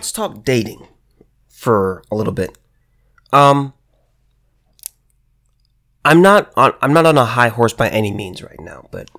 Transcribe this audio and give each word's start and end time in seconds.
let's 0.00 0.12
talk 0.12 0.44
dating 0.46 0.88
for 1.46 2.02
a 2.10 2.16
little 2.16 2.32
bit. 2.32 2.56
Um, 3.34 3.74
I'm 6.06 6.22
not 6.22 6.50
on 6.56 6.72
I'm 6.80 6.94
not 6.94 7.04
on 7.04 7.18
a 7.18 7.26
high 7.26 7.50
horse 7.50 7.74
by 7.74 7.90
any 7.90 8.10
means 8.10 8.42
right 8.42 8.60
now, 8.60 8.88
but 8.90 9.10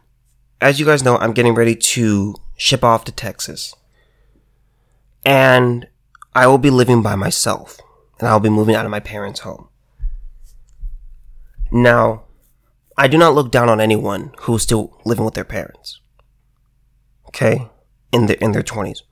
as 0.59 0.79
you 0.79 0.87
guys 0.87 1.03
know, 1.03 1.17
I'm 1.17 1.33
getting 1.33 1.53
ready 1.53 1.75
to 1.75 2.33
ship 2.57 2.83
off 2.83 3.03
to 3.03 3.11
Texas. 3.11 3.75
And 5.23 5.87
I 6.33 6.47
will 6.47 6.57
be 6.57 6.71
living 6.71 7.03
by 7.03 7.15
myself, 7.15 7.79
and 8.17 8.27
I'll 8.27 8.39
be 8.39 8.49
moving 8.49 8.73
out 8.73 8.85
of 8.85 8.89
my 8.89 8.99
parents' 8.99 9.41
home. 9.41 9.69
Now, 11.71 12.23
I 12.97 13.07
do 13.07 13.19
not 13.19 13.35
look 13.35 13.51
down 13.51 13.69
on 13.69 13.79
anyone 13.79 14.33
who 14.39 14.55
is 14.55 14.63
still 14.63 14.99
living 15.05 15.25
with 15.25 15.35
their 15.35 15.43
parents. 15.45 15.99
Okay? 17.27 17.69
In 18.11 18.25
their 18.25 18.37
in 18.37 18.51
their 18.51 18.63
20s. 18.63 19.03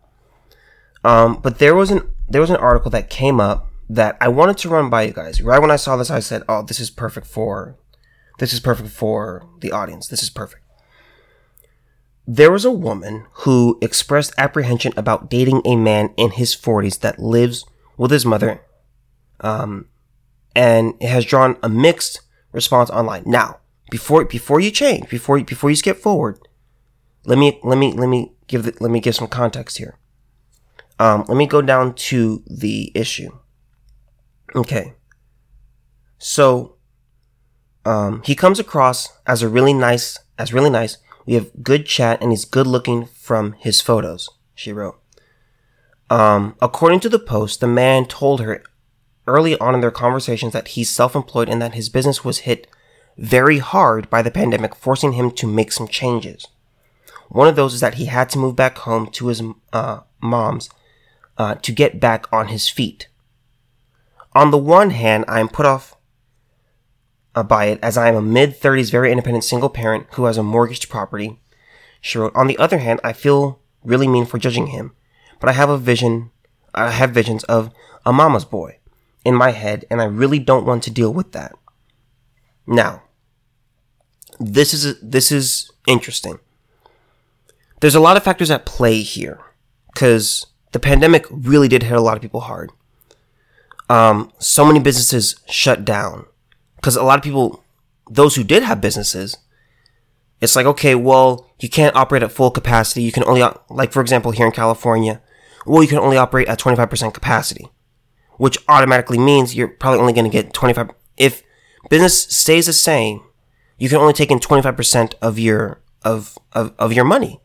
Um, 1.04 1.40
but 1.42 1.60
there 1.60 1.76
was 1.76 1.92
an 1.92 2.10
there 2.28 2.42
was 2.42 2.50
an 2.50 2.58
article 2.58 2.92
that 2.92 3.10
came 3.10 3.40
up 3.40 3.68
that 3.90 4.18
I 4.22 4.28
wanted 4.28 4.58
to 4.60 4.70
run 4.70 4.90
by 4.90 5.04
you 5.04 5.14
guys. 5.14 5.42
Right 5.42 5.60
when 5.60 5.72
I 5.72 5.78
saw 5.78 5.98
this, 5.98 6.12
I 6.12 6.20
said, 6.20 6.44
"Oh, 6.48 6.62
this 6.62 6.80
is 6.80 6.90
perfect 6.90 7.28
for 7.28 7.76
this 8.40 8.54
is 8.54 8.60
perfect 8.60 8.90
for 8.90 9.48
the 9.60 9.72
audience. 9.72 10.08
This 10.08 10.24
is 10.24 10.30
perfect." 10.30 10.64
There 12.28 12.52
was 12.52 12.66
a 12.66 12.72
woman 12.72 13.26
who 13.32 13.80
expressed 13.82 14.34
apprehension 14.38 14.94
about 14.96 15.32
dating 15.32 15.64
a 15.66 15.76
man 15.76 16.14
in 16.16 16.32
his 16.32 16.56
40s 16.56 17.00
that 17.00 17.18
lives 17.18 17.66
with 17.98 18.12
his 18.12 18.24
mother, 18.24 18.62
um, 19.40 19.88
and 20.56 20.94
it 21.00 21.10
has 21.10 21.26
drawn 21.26 21.58
a 21.64 21.70
mixed 21.70 22.22
response 22.52 22.92
online. 22.92 23.24
Now, 23.26 23.60
before 23.90 24.26
before 24.26 24.60
you 24.60 24.70
change, 24.70 25.10
before 25.10 25.42
before 25.42 25.70
you 25.70 25.76
skip 25.76 25.98
forward, 25.98 26.40
let 27.26 27.38
me 27.38 27.60
let 27.64 27.78
me 27.78 27.94
let 27.94 28.10
me 28.10 28.34
give 28.48 28.64
the, 28.64 28.76
let 28.80 28.92
me 28.92 29.00
give 29.00 29.16
some 29.16 29.28
context 29.28 29.78
here. 29.78 29.98
Um, 31.00 31.26
let 31.28 31.38
me 31.38 31.48
go 31.48 31.62
down 31.62 31.96
to 31.96 32.44
the 32.46 32.92
issue. 32.94 33.32
Okay. 34.54 34.94
So, 36.18 36.76
um, 37.86 38.22
he 38.26 38.36
comes 38.36 38.60
across 38.60 39.08
as 39.26 39.42
a 39.42 39.50
really 39.50 39.74
nice, 39.74 40.20
as 40.38 40.54
really 40.54 40.70
nice. 40.70 40.98
We 41.26 41.36
have 41.36 41.64
good 41.64 41.86
chat 41.86 42.22
and 42.22 42.32
he's 42.32 42.44
good 42.46 42.68
looking 42.68 43.06
from 43.06 43.54
his 43.54 43.82
photos, 43.82 44.30
she 44.54 44.74
wrote. 44.74 45.00
Um, 46.10 46.56
according 46.62 47.00
to 47.02 47.10
the 47.10 47.20
post, 47.20 47.62
the 47.62 47.68
man 47.68 48.06
told 48.06 48.42
her 48.42 48.64
early 49.28 49.58
on 49.60 49.76
in 49.76 49.82
their 49.82 49.92
conversations 49.92 50.54
that 50.54 50.70
he's 50.70 50.90
self-employed 50.90 51.48
and 51.48 51.62
that 51.62 51.76
his 51.76 51.88
business 51.88 52.26
was 52.26 52.40
hit 52.40 52.68
very 53.18 53.60
hard 53.60 54.10
by 54.10 54.22
the 54.22 54.32
pandemic, 54.32 54.76
forcing 54.76 55.14
him 55.14 55.30
to 55.32 55.48
make 55.48 55.72
some 55.72 55.88
changes. 55.88 56.48
One 57.30 57.48
of 57.48 57.56
those 57.56 57.76
is 57.76 57.80
that 57.82 57.96
he 57.96 58.06
had 58.06 58.30
to 58.32 58.40
move 58.40 58.56
back 58.56 58.80
home 58.80 59.08
to 59.12 59.28
his 59.28 59.44
uh, 59.72 60.00
mom's 60.22 60.70
uh, 61.40 61.56
to 61.56 61.72
get 61.72 62.00
back 62.00 62.32
on 62.32 62.50
his 62.50 62.68
feet. 62.68 63.08
On 64.34 64.52
the 64.52 64.58
one 64.58 64.92
hand, 64.92 65.26
I 65.28 65.40
am 65.40 65.48
put 65.48 65.66
off 65.66 65.96
uh, 67.34 67.42
by 67.44 67.66
it 67.66 67.80
as 67.82 67.98
I 67.98 68.10
am 68.10 68.16
a 68.16 68.22
mid 68.22 68.60
30s, 68.60 68.92
very 68.92 69.10
independent 69.10 69.46
single 69.46 69.70
parent 69.70 70.08
who 70.12 70.26
has 70.26 70.38
a 70.38 70.44
mortgaged 70.44 70.90
property. 70.90 71.40
She 72.02 72.18
wrote, 72.18 72.36
On 72.36 72.48
the 72.48 72.58
other 72.58 72.78
hand, 72.78 73.00
I 73.04 73.14
feel 73.14 73.60
really 73.84 74.08
mean 74.08 74.26
for 74.26 74.38
judging 74.38 74.68
him, 74.68 74.94
but 75.40 75.50
I 75.50 75.54
have 75.54 75.70
a 75.70 75.78
vision, 75.78 76.32
I 76.76 76.92
have 76.92 77.12
visions 77.12 77.44
of 77.46 77.72
a 78.06 78.14
mama's 78.14 78.46
boy 78.46 78.78
in 79.26 79.34
my 79.34 79.52
head, 79.52 79.86
and 79.90 80.02
I 80.02 80.06
really 80.06 80.40
don't 80.40 80.66
want 80.66 80.84
to 80.84 80.92
deal 80.92 81.14
with 81.14 81.32
that. 81.32 81.54
Now, 82.68 83.04
this 84.40 84.74
is 84.74 85.00
this 85.02 85.32
is 85.32 85.72
interesting. 85.88 86.40
There's 87.80 87.96
a 87.96 88.00
lot 88.00 88.18
of 88.18 88.24
factors 88.24 88.52
at 88.52 88.66
play 88.66 89.02
here, 89.02 89.40
because 89.94 90.46
the 90.72 90.80
pandemic 90.80 91.26
really 91.30 91.68
did 91.68 91.84
hit 91.84 91.98
a 91.98 92.02
lot 92.02 92.16
of 92.16 92.22
people 92.22 92.42
hard. 92.42 92.72
Um, 93.90 94.32
so 94.38 94.66
many 94.66 94.80
businesses 94.80 95.36
shut 95.48 95.84
down 95.84 96.26
because 96.76 96.96
a 96.96 97.04
lot 97.04 97.18
of 97.18 97.24
people, 97.24 97.64
those 98.10 98.36
who 98.36 98.44
did 98.44 98.64
have 98.64 98.82
businesses, 98.82 99.38
it's 100.42 100.56
like, 100.56 100.66
okay, 100.66 100.96
well, 100.96 101.52
you 101.60 101.70
can't 101.70 101.96
operate 101.96 102.24
at 102.24 102.32
full 102.32 102.52
capacity. 102.52 103.02
You 103.02 103.12
can 103.12 103.24
only, 103.26 103.44
like, 103.70 103.92
for 103.92 104.02
example, 104.02 104.32
here 104.32 104.46
in 104.46 104.52
California, 104.52 105.22
well, 105.66 105.84
you 105.84 105.90
can 105.90 105.98
only 105.98 106.18
operate 106.18 106.48
at 106.48 106.60
25% 106.60 107.14
capacity, 107.14 107.68
which 108.38 108.58
automatically 108.68 109.18
means 109.18 109.56
you're 109.56 109.68
probably 109.68 110.00
only 110.00 110.14
going 110.14 110.30
to 110.30 110.32
get 110.32 110.54
25. 110.54 110.92
If 111.18 111.44
business 111.90 112.24
stays 112.24 112.68
the 112.68 112.74
same, 112.74 113.22
you 113.78 113.90
can 113.90 113.98
only 113.98 114.14
take 114.14 114.32
in 114.32 114.40
25% 114.40 115.16
of 115.22 115.40
your, 115.40 115.82
of, 116.04 116.38
of, 116.54 116.74
of 116.80 116.94
your 116.94 117.06
money, 117.06 117.42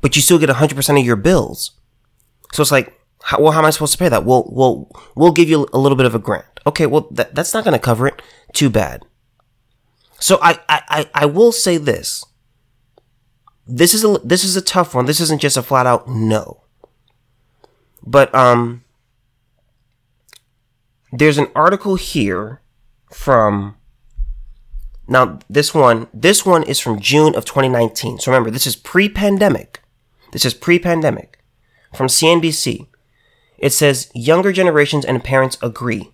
but 0.00 0.14
you 0.14 0.22
still 0.22 0.38
get 0.38 0.50
100% 0.50 1.00
of 1.00 1.04
your 1.04 1.16
bills. 1.16 1.72
So 2.52 2.62
it's 2.62 2.72
like, 2.72 3.00
how, 3.22 3.40
well, 3.40 3.52
how 3.52 3.60
am 3.60 3.64
I 3.64 3.70
supposed 3.70 3.92
to 3.92 3.98
pay 3.98 4.08
that? 4.08 4.24
Well, 4.24 4.48
we'll, 4.50 4.90
we'll 5.14 5.32
give 5.32 5.48
you 5.48 5.66
a 5.72 5.78
little 5.78 5.96
bit 5.96 6.06
of 6.06 6.14
a 6.14 6.18
grant. 6.18 6.46
Okay, 6.66 6.86
well, 6.86 7.08
that, 7.12 7.34
that's 7.34 7.54
not 7.54 7.64
going 7.64 7.78
to 7.78 7.84
cover 7.84 8.06
it. 8.06 8.20
Too 8.52 8.70
bad. 8.70 9.04
So 10.18 10.38
I, 10.42 10.58
I, 10.68 11.08
I 11.14 11.26
will 11.26 11.52
say 11.52 11.76
this. 11.76 12.24
This 13.66 13.94
is 13.94 14.04
a, 14.04 14.18
this 14.24 14.44
is 14.44 14.56
a 14.56 14.62
tough 14.62 14.94
one. 14.94 15.06
This 15.06 15.20
isn't 15.20 15.40
just 15.40 15.56
a 15.56 15.62
flat 15.62 15.86
out 15.86 16.08
no. 16.08 16.64
But, 18.02 18.34
um, 18.34 18.84
there's 21.12 21.38
an 21.38 21.48
article 21.54 21.96
here 21.96 22.60
from, 23.12 23.76
now 25.08 25.38
this 25.48 25.74
one, 25.74 26.08
this 26.12 26.46
one 26.46 26.62
is 26.62 26.80
from 26.80 27.00
June 27.00 27.34
of 27.34 27.44
2019. 27.44 28.18
So 28.18 28.30
remember, 28.30 28.50
this 28.50 28.66
is 28.66 28.76
pre-pandemic. 28.76 29.80
This 30.32 30.44
is 30.44 30.54
pre-pandemic 30.54 31.39
from 31.94 32.06
CNBC. 32.06 32.86
It 33.58 33.72
says 33.72 34.10
younger 34.14 34.52
generations 34.52 35.04
and 35.04 35.22
parents 35.22 35.58
agree. 35.62 36.12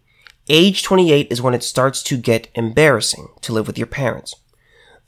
Age 0.48 0.82
28 0.82 1.28
is 1.30 1.42
when 1.42 1.54
it 1.54 1.62
starts 1.62 2.02
to 2.04 2.16
get 2.16 2.48
embarrassing 2.54 3.28
to 3.42 3.52
live 3.52 3.66
with 3.66 3.78
your 3.78 3.86
parents. 3.86 4.34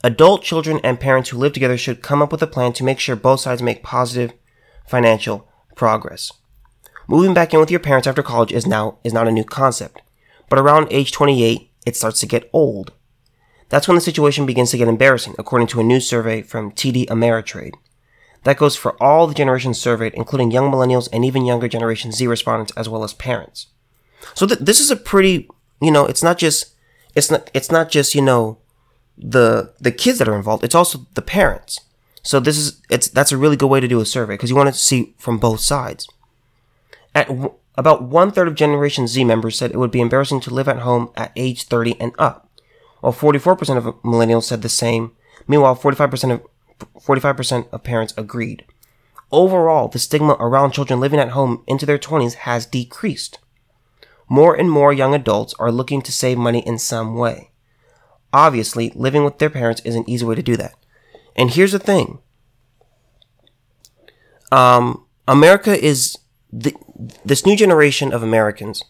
Adult 0.03 0.43
children 0.43 0.79
and 0.83 0.99
parents 0.99 1.29
who 1.29 1.37
live 1.37 1.53
together 1.53 1.77
should 1.77 2.01
come 2.01 2.21
up 2.21 2.31
with 2.31 2.41
a 2.41 2.47
plan 2.47 2.71
to 2.73 2.83
make 2.83 2.99
sure 2.99 3.15
both 3.15 3.41
sides 3.41 3.61
make 3.61 3.83
positive 3.83 4.33
financial 4.87 5.47
progress. 5.75 6.31
Moving 7.07 7.33
back 7.33 7.53
in 7.53 7.59
with 7.59 7.71
your 7.71 7.79
parents 7.79 8.07
after 8.07 8.23
college 8.23 8.51
is 8.51 8.67
now 8.67 8.99
is 9.03 9.13
not 9.13 9.27
a 9.27 9.31
new 9.31 9.43
concept, 9.43 10.01
but 10.47 10.59
around 10.59 10.87
age 10.91 11.11
28 11.11 11.71
it 11.85 11.95
starts 11.95 12.19
to 12.19 12.27
get 12.27 12.49
old. 12.53 12.93
That's 13.69 13.87
when 13.87 13.95
the 13.95 14.01
situation 14.01 14.45
begins 14.45 14.71
to 14.71 14.77
get 14.77 14.87
embarrassing, 14.87 15.35
according 15.37 15.67
to 15.69 15.79
a 15.79 15.83
new 15.83 15.99
survey 15.99 16.41
from 16.41 16.71
TD 16.71 17.05
Ameritrade. 17.07 17.73
That 18.43 18.57
goes 18.57 18.75
for 18.75 19.01
all 19.01 19.27
the 19.27 19.33
generations 19.33 19.79
surveyed, 19.79 20.13
including 20.13 20.51
young 20.51 20.71
millennials 20.71 21.09
and 21.11 21.25
even 21.25 21.45
younger 21.45 21.67
Generation 21.67 22.11
Z 22.11 22.25
respondents, 22.27 22.71
as 22.77 22.87
well 22.87 23.03
as 23.03 23.13
parents. 23.13 23.67
So 24.33 24.47
th- 24.47 24.59
this 24.59 24.79
is 24.79 24.89
a 24.89 24.95
pretty, 24.95 25.49
you 25.81 25.91
know, 25.91 26.05
it's 26.05 26.23
not 26.23 26.37
just, 26.37 26.73
it's 27.15 27.29
not, 27.29 27.49
it's 27.53 27.71
not 27.71 27.89
just, 27.89 28.15
you 28.15 28.21
know, 28.21 28.57
the 29.17 29.73
the 29.79 29.91
kids 29.91 30.17
that 30.19 30.29
are 30.29 30.35
involved. 30.35 30.63
It's 30.63 30.75
also 30.75 31.05
the 31.13 31.21
parents. 31.21 31.81
So 32.23 32.39
this 32.39 32.57
is, 32.57 32.81
it's 32.89 33.09
that's 33.09 33.31
a 33.31 33.37
really 33.37 33.57
good 33.57 33.67
way 33.67 33.79
to 33.79 33.87
do 33.87 33.99
a 33.99 34.05
survey 34.05 34.35
because 34.35 34.49
you 34.49 34.55
want 34.55 34.73
to 34.73 34.79
see 34.79 35.13
from 35.17 35.37
both 35.37 35.59
sides. 35.59 36.07
At 37.13 37.27
w- 37.27 37.53
about 37.75 38.03
one 38.03 38.31
third 38.31 38.47
of 38.47 38.55
Generation 38.55 39.07
Z 39.07 39.23
members 39.23 39.57
said 39.57 39.71
it 39.71 39.77
would 39.77 39.91
be 39.91 40.01
embarrassing 40.01 40.41
to 40.41 40.53
live 40.53 40.67
at 40.67 40.79
home 40.79 41.11
at 41.15 41.31
age 41.35 41.63
30 41.63 41.99
and 41.99 42.11
up, 42.19 42.49
while 42.99 43.13
44% 43.13 43.77
of 43.77 43.85
millennials 44.03 44.43
said 44.43 44.61
the 44.61 44.69
same. 44.69 45.11
Meanwhile, 45.47 45.77
45% 45.77 46.33
of 46.33 46.41
45% 46.79 47.69
of 47.71 47.83
parents 47.83 48.13
agreed. 48.17 48.65
Overall, 49.31 49.87
the 49.87 49.99
stigma 49.99 50.35
around 50.39 50.71
children 50.71 50.99
living 50.99 51.19
at 51.19 51.29
home 51.29 51.63
into 51.67 51.85
their 51.85 51.99
20s 51.99 52.33
has 52.33 52.65
decreased. 52.65 53.39
More 54.27 54.55
and 54.55 54.69
more 54.69 54.93
young 54.93 55.13
adults 55.13 55.53
are 55.59 55.71
looking 55.71 56.01
to 56.03 56.11
save 56.11 56.37
money 56.37 56.65
in 56.65 56.77
some 56.77 57.15
way. 57.15 57.51
Obviously, 58.31 58.91
living 58.95 59.23
with 59.23 59.39
their 59.39 59.49
parents 59.49 59.81
is 59.83 59.95
an 59.95 60.07
easy 60.07 60.25
way 60.25 60.35
to 60.35 60.43
do 60.43 60.55
that. 60.57 60.75
And 61.35 61.51
here's 61.51 61.71
the 61.71 61.79
thing. 61.79 62.19
Um, 64.51 65.05
America 65.27 65.73
is 65.73 66.17
the, 66.51 66.75
this 67.23 67.45
new 67.45 67.55
generation 67.55 68.13
of 68.13 68.23
Americans, 68.23 68.83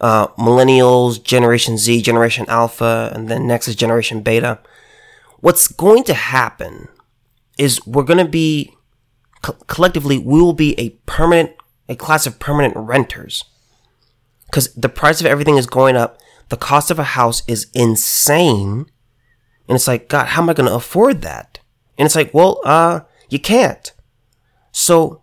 uh, 0.00 0.28
millennials, 0.38 1.22
Generation 1.22 1.78
Z, 1.78 2.02
Generation 2.02 2.46
Alpha, 2.48 3.10
and 3.14 3.28
then 3.28 3.46
next 3.46 3.68
is 3.68 3.76
Generation 3.76 4.20
Beta. 4.20 4.58
What's 5.40 5.68
going 5.68 6.04
to 6.04 6.14
happen 6.14 6.88
is 7.56 7.84
we're 7.86 8.02
going 8.02 8.24
to 8.24 8.30
be 8.30 8.74
co- 9.42 9.56
collectively 9.66 10.18
we 10.18 10.40
will 10.40 10.52
be 10.52 10.78
a 10.78 10.90
permanent 11.06 11.52
a 11.88 11.94
class 11.94 12.26
of 12.26 12.38
permanent 12.38 12.74
renters. 12.76 13.44
Because 14.46 14.72
the 14.74 14.88
price 14.88 15.20
of 15.20 15.26
everything 15.26 15.56
is 15.56 15.66
going 15.66 15.96
up. 15.96 16.18
The 16.48 16.56
cost 16.56 16.90
of 16.90 16.98
a 16.98 17.04
house 17.04 17.42
is 17.46 17.68
insane. 17.74 18.86
And 19.68 19.74
it's 19.76 19.88
like 19.88 20.08
god 20.08 20.28
how 20.28 20.42
am 20.42 20.50
i 20.50 20.54
going 20.54 20.68
to 20.68 20.74
afford 20.74 21.22
that? 21.22 21.58
And 21.98 22.06
it's 22.06 22.16
like 22.16 22.32
well 22.34 22.60
uh 22.64 23.00
you 23.28 23.38
can't. 23.38 23.92
So 24.72 25.22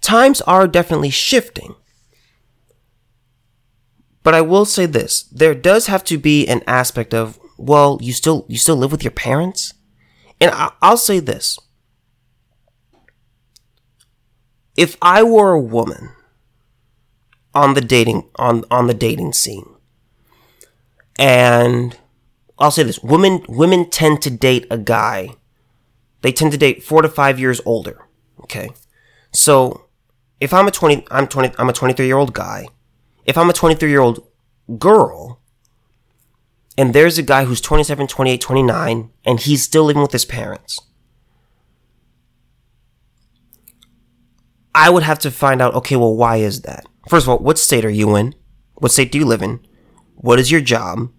times 0.00 0.40
are 0.42 0.68
definitely 0.68 1.10
shifting. 1.10 1.74
But 4.22 4.34
i 4.34 4.40
will 4.40 4.64
say 4.64 4.86
this. 4.86 5.22
There 5.24 5.54
does 5.54 5.86
have 5.86 6.04
to 6.04 6.18
be 6.18 6.46
an 6.46 6.62
aspect 6.66 7.14
of 7.14 7.38
well 7.58 7.98
you 8.00 8.12
still 8.12 8.44
you 8.48 8.58
still 8.58 8.76
live 8.76 8.92
with 8.92 9.04
your 9.04 9.12
parents 9.12 9.74
and 10.42 10.72
I'll 10.82 10.96
say 10.96 11.20
this. 11.20 11.58
If 14.76 14.96
I 15.00 15.22
were 15.22 15.52
a 15.52 15.60
woman 15.60 16.10
on 17.54 17.74
the 17.74 17.80
dating 17.80 18.28
on 18.36 18.64
on 18.70 18.86
the 18.86 18.94
dating 18.94 19.32
scene. 19.32 19.66
And 21.18 21.96
I'll 22.58 22.70
say 22.70 22.82
this, 22.82 23.00
women 23.00 23.44
women 23.48 23.90
tend 23.90 24.22
to 24.22 24.30
date 24.30 24.66
a 24.70 24.78
guy. 24.78 25.30
They 26.22 26.32
tend 26.32 26.52
to 26.52 26.58
date 26.58 26.84
4 26.84 27.02
to 27.02 27.08
5 27.08 27.40
years 27.40 27.60
older, 27.66 28.06
okay? 28.42 28.70
So, 29.32 29.86
if 30.38 30.54
I'm 30.54 30.68
a 30.68 30.70
20 30.70 31.06
I'm 31.10 31.26
20 31.26 31.54
I'm 31.58 31.68
a 31.68 31.72
23-year-old 31.72 32.32
guy, 32.32 32.68
if 33.26 33.36
I'm 33.36 33.50
a 33.50 33.52
23-year-old 33.52 34.26
girl, 34.78 35.40
and 36.78 36.94
there's 36.94 37.18
a 37.18 37.22
guy 37.22 37.44
who's 37.44 37.60
27, 37.60 38.06
28, 38.06 38.40
29, 38.40 39.10
and 39.24 39.40
he's 39.40 39.62
still 39.62 39.84
living 39.84 40.02
with 40.02 40.12
his 40.12 40.24
parents. 40.24 40.80
I 44.74 44.88
would 44.88 45.02
have 45.02 45.18
to 45.20 45.30
find 45.30 45.60
out, 45.60 45.74
okay, 45.74 45.96
well, 45.96 46.16
why 46.16 46.36
is 46.36 46.62
that? 46.62 46.86
First 47.08 47.26
of 47.26 47.28
all, 47.28 47.38
what 47.38 47.58
state 47.58 47.84
are 47.84 47.90
you 47.90 48.16
in? 48.16 48.34
What 48.74 48.92
state 48.92 49.12
do 49.12 49.18
you 49.18 49.26
live 49.26 49.42
in? 49.42 49.60
What 50.14 50.38
is 50.38 50.50
your 50.50 50.60
job? 50.60 51.10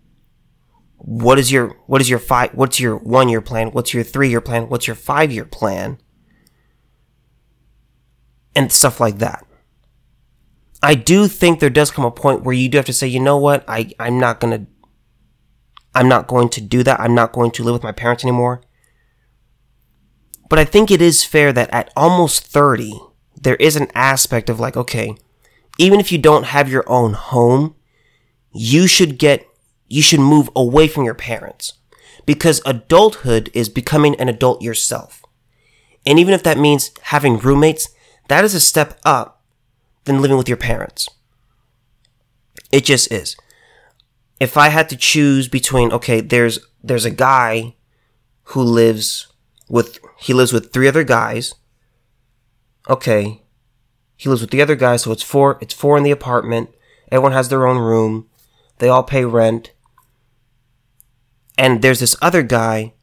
What 0.97 1.37
is 1.37 1.51
your 1.51 1.75
what 1.85 1.99
is 1.99 2.09
your 2.09 2.19
five 2.19 2.51
what's 2.53 2.79
your 2.79 2.95
one 2.95 3.27
year 3.27 3.41
plan? 3.41 3.71
What's 3.71 3.93
your 3.93 4.03
three 4.03 4.29
year 4.29 4.39
plan? 4.39 4.69
What's 4.69 4.87
your 4.87 4.95
five 4.95 5.33
year 5.33 5.43
plan? 5.43 5.99
And 8.55 8.71
stuff 8.71 9.01
like 9.01 9.17
that. 9.17 9.45
I 10.81 10.95
do 10.95 11.27
think 11.27 11.59
there 11.59 11.69
does 11.69 11.91
come 11.91 12.05
a 12.05 12.11
point 12.11 12.43
where 12.43 12.55
you 12.55 12.69
do 12.69 12.77
have 12.77 12.85
to 12.85 12.93
say, 12.93 13.07
you 13.07 13.19
know 13.19 13.37
what, 13.37 13.63
I, 13.67 13.91
I'm 13.99 14.17
not 14.19 14.39
gonna 14.39 14.65
I'm 15.95 16.07
not 16.07 16.27
going 16.27 16.49
to 16.49 16.61
do 16.61 16.83
that. 16.83 16.99
I'm 16.99 17.15
not 17.15 17.33
going 17.33 17.51
to 17.51 17.63
live 17.63 17.73
with 17.73 17.83
my 17.83 17.91
parents 17.91 18.23
anymore. 18.23 18.61
But 20.49 20.59
I 20.59 20.65
think 20.65 20.91
it 20.91 21.01
is 21.01 21.23
fair 21.23 21.51
that 21.53 21.69
at 21.71 21.91
almost 21.95 22.45
30, 22.45 22.99
there 23.39 23.55
is 23.55 23.75
an 23.75 23.89
aspect 23.95 24.49
of 24.49 24.59
like, 24.59 24.77
okay, 24.77 25.15
even 25.77 25.99
if 25.99 26.11
you 26.11 26.17
don't 26.17 26.45
have 26.45 26.69
your 26.69 26.83
own 26.87 27.13
home, 27.13 27.75
you 28.51 28.87
should 28.87 29.17
get, 29.17 29.47
you 29.87 30.01
should 30.01 30.19
move 30.19 30.49
away 30.55 30.87
from 30.87 31.05
your 31.05 31.15
parents 31.15 31.73
because 32.25 32.61
adulthood 32.65 33.49
is 33.53 33.69
becoming 33.69 34.15
an 34.15 34.29
adult 34.29 34.61
yourself. 34.61 35.23
And 36.05 36.19
even 36.19 36.33
if 36.33 36.43
that 36.43 36.57
means 36.57 36.91
having 37.03 37.39
roommates, 37.39 37.89
that 38.27 38.43
is 38.43 38.53
a 38.53 38.59
step 38.59 38.99
up 39.03 39.41
than 40.05 40.21
living 40.21 40.37
with 40.37 40.47
your 40.47 40.57
parents. 40.57 41.09
It 42.71 42.85
just 42.85 43.11
is. 43.11 43.35
If 44.39 44.57
I 44.57 44.69
had 44.69 44.89
to 44.89 44.97
choose 44.97 45.47
between, 45.47 45.91
okay, 45.91 46.21
there's, 46.21 46.59
there's 46.83 47.05
a 47.05 47.11
guy 47.11 47.75
who 48.47 48.61
lives 48.61 49.27
with, 49.69 49.99
he 50.17 50.33
lives 50.33 50.51
with 50.51 50.73
three 50.73 50.87
other 50.87 51.03
guys. 51.03 51.55
Okay. 52.89 53.41
He 54.17 54.29
lives 54.29 54.41
with 54.41 54.51
the 54.51 54.61
other 54.61 54.75
guys, 54.75 55.03
so 55.03 55.11
it's 55.11 55.23
four, 55.23 55.57
it's 55.61 55.73
four 55.73 55.97
in 55.97 56.03
the 56.03 56.11
apartment. 56.11 56.69
Everyone 57.11 57.31
has 57.31 57.49
their 57.49 57.67
own 57.67 57.77
room. 57.77 58.29
They 58.79 58.89
all 58.89 59.03
pay 59.03 59.25
rent. 59.25 59.71
And 61.57 61.81
there's 61.81 61.99
this 61.99 62.15
other 62.21 62.41
guy 62.41 62.93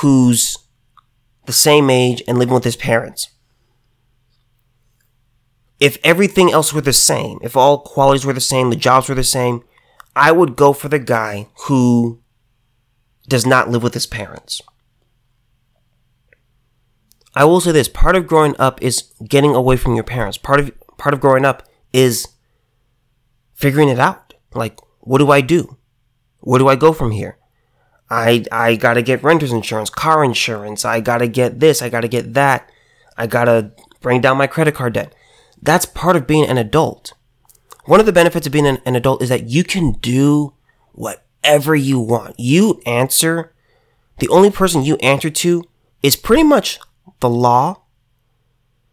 who's 0.00 0.58
the 1.46 1.52
same 1.52 1.90
age 1.90 2.22
and 2.26 2.38
living 2.38 2.54
with 2.54 2.64
his 2.64 2.76
parents. 2.76 3.28
If 5.80 5.98
everything 6.04 6.52
else 6.52 6.72
were 6.72 6.80
the 6.80 6.92
same, 6.92 7.38
if 7.42 7.56
all 7.56 7.78
qualities 7.78 8.24
were 8.24 8.32
the 8.32 8.40
same, 8.40 8.70
the 8.70 8.76
jobs 8.76 9.08
were 9.08 9.14
the 9.14 9.24
same, 9.24 9.62
I 10.16 10.32
would 10.32 10.56
go 10.56 10.72
for 10.72 10.88
the 10.88 10.98
guy 10.98 11.48
who 11.66 12.20
does 13.28 13.46
not 13.46 13.68
live 13.70 13.82
with 13.82 13.94
his 13.94 14.06
parents. 14.06 14.62
I 17.34 17.44
will 17.44 17.60
say 17.60 17.72
this, 17.72 17.88
part 17.88 18.14
of 18.14 18.26
growing 18.26 18.54
up 18.58 18.80
is 18.80 19.12
getting 19.26 19.54
away 19.54 19.76
from 19.76 19.94
your 19.94 20.04
parents. 20.04 20.38
Part 20.38 20.60
of 20.60 20.72
part 20.98 21.14
of 21.14 21.20
growing 21.20 21.44
up 21.44 21.68
is 21.92 22.28
figuring 23.54 23.88
it 23.88 23.98
out. 23.98 24.34
Like, 24.54 24.78
what 25.00 25.18
do 25.18 25.30
I 25.30 25.40
do? 25.40 25.76
Where 26.40 26.58
do 26.58 26.68
I 26.68 26.76
go 26.76 26.92
from 26.92 27.10
here? 27.10 27.38
I 28.08 28.44
I 28.52 28.76
got 28.76 28.94
to 28.94 29.02
get 29.02 29.24
renter's 29.24 29.52
insurance, 29.52 29.90
car 29.90 30.24
insurance, 30.24 30.84
I 30.84 31.00
got 31.00 31.18
to 31.18 31.28
get 31.28 31.58
this, 31.58 31.82
I 31.82 31.88
got 31.88 32.02
to 32.02 32.08
get 32.08 32.34
that. 32.34 32.70
I 33.16 33.26
got 33.26 33.44
to 33.44 33.72
bring 34.00 34.20
down 34.20 34.36
my 34.36 34.46
credit 34.46 34.74
card 34.74 34.94
debt. 34.94 35.14
That's 35.62 35.86
part 35.86 36.16
of 36.16 36.26
being 36.26 36.46
an 36.46 36.58
adult. 36.58 37.14
One 37.84 38.00
of 38.00 38.06
the 38.06 38.12
benefits 38.12 38.46
of 38.46 38.52
being 38.52 38.66
an, 38.66 38.78
an 38.86 38.96
adult 38.96 39.22
is 39.22 39.28
that 39.28 39.48
you 39.48 39.62
can 39.64 39.92
do 39.92 40.54
whatever 40.92 41.74
you 41.74 41.98
want. 41.98 42.38
You 42.38 42.80
answer, 42.86 43.54
the 44.18 44.28
only 44.28 44.50
person 44.50 44.84
you 44.84 44.96
answer 44.96 45.30
to 45.30 45.64
is 46.02 46.16
pretty 46.16 46.42
much 46.42 46.78
the 47.20 47.28
law. 47.28 47.82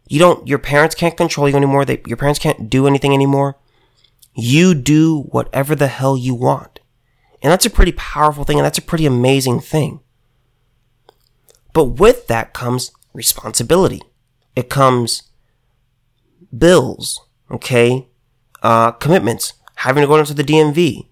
You 0.08 0.18
don't, 0.18 0.46
your 0.46 0.58
parents 0.58 0.94
can't 0.94 1.16
control 1.16 1.48
you 1.48 1.56
anymore. 1.56 1.84
They, 1.84 2.02
your 2.06 2.18
parents 2.18 2.38
can't 2.38 2.68
do 2.68 2.86
anything 2.86 3.14
anymore. 3.14 3.56
You 4.34 4.74
do 4.74 5.22
whatever 5.22 5.74
the 5.74 5.88
hell 5.88 6.16
you 6.16 6.34
want. 6.34 6.80
And 7.42 7.50
that's 7.50 7.66
a 7.66 7.70
pretty 7.70 7.92
powerful 7.92 8.44
thing 8.44 8.58
and 8.58 8.64
that's 8.64 8.78
a 8.78 8.82
pretty 8.82 9.06
amazing 9.06 9.60
thing. 9.60 10.00
But 11.72 11.84
with 11.84 12.26
that 12.26 12.52
comes 12.52 12.92
responsibility. 13.14 14.02
It 14.54 14.68
comes 14.68 15.24
bills, 16.56 17.20
okay? 17.50 18.08
Uh, 18.62 18.92
commitments, 18.92 19.54
having 19.76 20.02
to 20.02 20.06
go 20.06 20.16
into 20.16 20.34
the 20.34 20.44
DMV, 20.44 21.08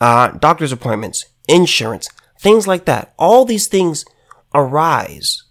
uh, 0.00 0.28
doctor's 0.32 0.72
appointments, 0.72 1.26
insurance, 1.48 2.08
things 2.38 2.66
like 2.66 2.84
that. 2.84 3.14
All 3.18 3.44
these 3.44 3.66
things 3.66 4.04
arise 4.54 5.44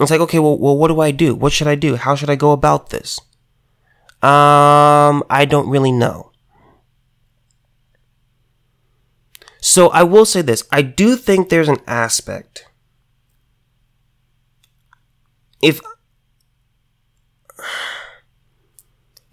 it's 0.00 0.10
like, 0.10 0.20
okay, 0.20 0.38
well, 0.38 0.56
well, 0.56 0.76
what 0.76 0.88
do 0.88 1.00
I 1.00 1.10
do? 1.10 1.34
What 1.34 1.52
should 1.52 1.66
I 1.66 1.74
do? 1.74 1.96
How 1.96 2.14
should 2.14 2.30
I 2.30 2.36
go 2.36 2.52
about 2.52 2.90
this? 2.90 3.18
Um, 4.22 5.24
I 5.28 5.46
don't 5.48 5.68
really 5.68 5.92
know. 5.92 6.30
So 9.60 9.88
I 9.88 10.04
will 10.04 10.24
say 10.24 10.40
this. 10.40 10.62
I 10.70 10.82
do 10.82 11.16
think 11.16 11.48
there's 11.48 11.68
an 11.68 11.80
aspect. 11.86 12.66
If 15.60 15.80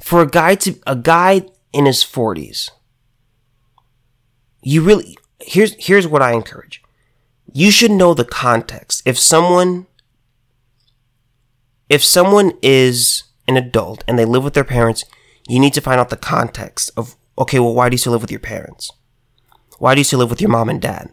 for 0.05 0.21
a 0.21 0.27
guy 0.27 0.53
to 0.53 0.75
a 0.85 0.95
guy 0.95 1.41
in 1.73 1.87
his 1.87 2.03
40s, 2.03 2.69
you 4.61 4.83
really 4.83 5.17
here's 5.39 5.73
here's 5.79 6.05
what 6.05 6.21
I 6.21 6.33
encourage. 6.33 6.83
You 7.51 7.71
should 7.71 7.89
know 7.89 8.13
the 8.13 8.23
context. 8.23 9.01
If 9.03 9.17
someone 9.17 9.87
if 11.89 12.03
someone 12.03 12.51
is 12.61 13.23
an 13.47 13.57
adult 13.57 14.03
and 14.07 14.19
they 14.19 14.25
live 14.25 14.43
with 14.43 14.53
their 14.53 14.63
parents, 14.63 15.05
you 15.47 15.59
need 15.59 15.73
to 15.73 15.81
find 15.81 15.99
out 15.99 16.09
the 16.09 16.17
context 16.17 16.91
of, 16.95 17.15
okay, 17.39 17.59
well, 17.59 17.73
why 17.73 17.89
do 17.89 17.95
you 17.95 17.97
still 17.97 18.11
live 18.11 18.21
with 18.21 18.31
your 18.31 18.39
parents? 18.39 18.91
Why 19.79 19.95
do 19.95 20.01
you 20.01 20.05
still 20.05 20.19
live 20.19 20.29
with 20.29 20.41
your 20.41 20.51
mom 20.51 20.69
and 20.69 20.81
dad? 20.81 21.11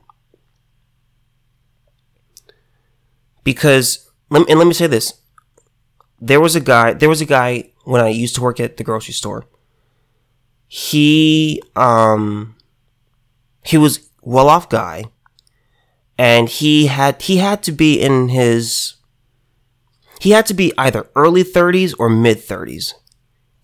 Because, 3.42 4.10
and 4.30 4.46
let 4.46 4.66
me 4.66 4.74
say 4.74 4.86
this. 4.86 5.14
There 6.20 6.40
was 6.40 6.54
a 6.54 6.60
guy, 6.60 6.92
there 6.92 7.08
was 7.08 7.22
a 7.22 7.26
guy 7.26 7.71
when 7.84 8.00
I 8.00 8.08
used 8.08 8.34
to 8.36 8.42
work 8.42 8.60
at 8.60 8.76
the 8.76 8.84
grocery 8.84 9.14
store. 9.14 9.44
He, 10.66 11.62
um, 11.76 12.56
he 13.64 13.76
was 13.76 14.08
well 14.22 14.48
off 14.48 14.68
guy 14.68 15.04
and 16.16 16.48
he 16.48 16.86
had, 16.86 17.20
he 17.22 17.38
had 17.38 17.62
to 17.64 17.72
be 17.72 18.00
in 18.00 18.28
his 18.28 18.96
he 20.22 20.30
had 20.30 20.46
to 20.46 20.54
be 20.54 20.72
either 20.78 21.08
early 21.16 21.42
30s 21.42 21.96
or 21.98 22.08
mid 22.08 22.38
30s. 22.38 22.94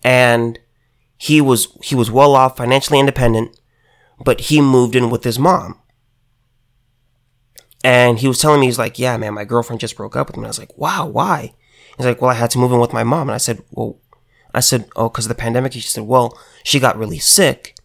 And 0.03 0.59
he 1.17 1.39
was 1.39 1.69
he 1.81 1.95
was 1.95 2.11
well 2.11 2.35
off, 2.35 2.57
financially 2.57 2.99
independent, 2.99 3.57
but 4.25 4.41
he 4.41 4.59
moved 4.59 4.93
in 4.93 5.09
with 5.09 5.23
his 5.23 5.39
mom. 5.39 5.79
And 7.81 8.19
he 8.19 8.27
was 8.27 8.39
telling 8.39 8.59
me, 8.59 8.65
he's 8.65 8.77
like, 8.77 8.99
yeah, 8.99 9.15
man, 9.15 9.35
my 9.35 9.45
girlfriend 9.45 9.79
just 9.79 9.95
broke 9.95 10.17
up 10.17 10.27
with 10.27 10.35
me. 10.35 10.43
I 10.43 10.47
was 10.47 10.59
like, 10.59 10.77
wow, 10.77 11.07
why? 11.07 11.53
He's 11.95 12.05
like, 12.05 12.21
well, 12.21 12.31
I 12.31 12.33
had 12.33 12.51
to 12.51 12.57
move 12.57 12.73
in 12.73 12.81
with 12.81 12.91
my 12.91 13.05
mom. 13.05 13.29
And 13.29 13.35
I 13.35 13.37
said, 13.37 13.63
well, 13.71 14.01
I 14.53 14.61
said, 14.61 14.89
oh, 14.95 15.09
because 15.09 15.25
of 15.25 15.29
the 15.29 15.35
pandemic. 15.35 15.73
He 15.73 15.81
said, 15.81 16.03
well, 16.03 16.37
she 16.63 16.79
got 16.79 16.97
really 16.97 17.19
sick. 17.19 17.75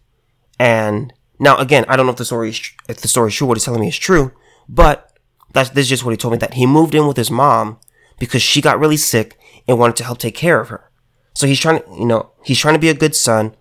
And 0.59 1.13
now, 1.39 1.57
again, 1.59 1.85
I 1.89 1.97
don't 1.97 2.07
know 2.07 2.13
if 2.13 2.19
the 2.19 2.25
story 2.25 2.51
is, 2.51 2.71
if 2.89 3.01
the 3.01 3.09
story 3.09 3.29
is 3.29 3.35
true. 3.35 3.47
What 3.47 3.57
he's 3.57 3.65
telling 3.65 3.81
me 3.81 3.89
is 3.89 3.99
true, 3.99 4.33
but 4.69 5.19
that's, 5.53 5.71
this 5.71 5.85
is 5.85 5.91
just 5.91 6.05
what 6.05 6.13
he 6.13 6.17
told 6.17 6.33
me 6.33 6.39
that 6.39 6.55
he 6.55 6.67
moved 6.67 6.95
in 6.95 7.07
with 7.07 7.17
his 7.17 7.31
mom 7.31 7.79
because 8.19 8.43
she 8.43 8.61
got 8.61 8.79
really 8.79 8.97
sick 8.97 9.39
and 9.67 9.79
wanted 9.79 9.97
to 9.97 10.05
help 10.05 10.19
take 10.19 10.35
care 10.35 10.61
of 10.61 10.69
her. 10.69 10.91
So 11.35 11.47
he's 11.47 11.61
trying 11.61 11.83
to, 11.83 11.91
you 11.91 12.07
know, 12.07 12.31
he's 12.45 12.59
trying 12.59 12.75
to 12.75 12.81
be 12.81 12.89
a 12.89 12.95
good 12.95 13.15
son. 13.15 13.55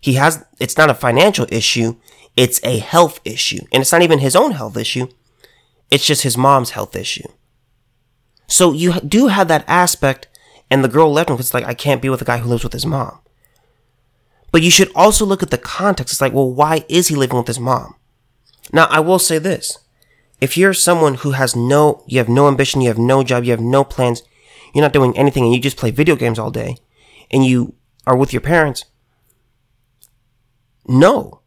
He 0.00 0.14
has, 0.14 0.44
it's 0.58 0.76
not 0.76 0.90
a 0.90 0.94
financial 0.94 1.46
issue. 1.50 1.96
It's 2.36 2.60
a 2.64 2.78
health 2.78 3.20
issue. 3.24 3.64
And 3.72 3.80
it's 3.80 3.92
not 3.92 4.02
even 4.02 4.18
his 4.18 4.34
own 4.34 4.52
health 4.52 4.76
issue. 4.76 5.06
It's 5.90 6.06
just 6.06 6.22
his 6.22 6.36
mom's 6.36 6.70
health 6.70 6.96
issue. 6.96 7.28
So 8.48 8.72
you 8.72 9.00
do 9.00 9.28
have 9.28 9.48
that 9.48 9.64
aspect 9.68 10.28
and 10.72 10.82
the 10.82 10.88
girl 10.88 11.12
left 11.12 11.28
him 11.28 11.36
because 11.36 11.52
like, 11.52 11.66
I 11.66 11.74
can't 11.74 12.00
be 12.00 12.08
with 12.08 12.22
a 12.22 12.24
guy 12.24 12.38
who 12.38 12.48
lives 12.48 12.64
with 12.64 12.72
his 12.72 12.86
mom. 12.86 13.18
But 14.50 14.62
you 14.62 14.70
should 14.70 14.90
also 14.94 15.26
look 15.26 15.42
at 15.42 15.50
the 15.50 15.58
context. 15.58 16.14
It's 16.14 16.20
like, 16.22 16.32
well, 16.32 16.50
why 16.50 16.86
is 16.88 17.08
he 17.08 17.14
living 17.14 17.36
with 17.36 17.46
his 17.46 17.60
mom? 17.60 17.94
Now, 18.72 18.86
I 18.86 18.98
will 19.00 19.18
say 19.18 19.36
this 19.36 19.78
if 20.40 20.56
you're 20.56 20.72
someone 20.72 21.16
who 21.16 21.32
has 21.32 21.54
no, 21.54 22.02
you 22.06 22.16
have 22.16 22.28
no 22.30 22.48
ambition, 22.48 22.80
you 22.80 22.88
have 22.88 22.96
no 22.96 23.22
job, 23.22 23.44
you 23.44 23.50
have 23.50 23.60
no 23.60 23.84
plans, 23.84 24.22
you're 24.74 24.80
not 24.80 24.94
doing 24.94 25.14
anything 25.14 25.44
and 25.44 25.52
you 25.52 25.60
just 25.60 25.76
play 25.76 25.90
video 25.90 26.16
games 26.16 26.38
all 26.38 26.50
day 26.50 26.78
and 27.30 27.44
you 27.44 27.74
are 28.06 28.16
with 28.16 28.32
your 28.32 28.40
parents, 28.40 28.86
No. 30.86 31.42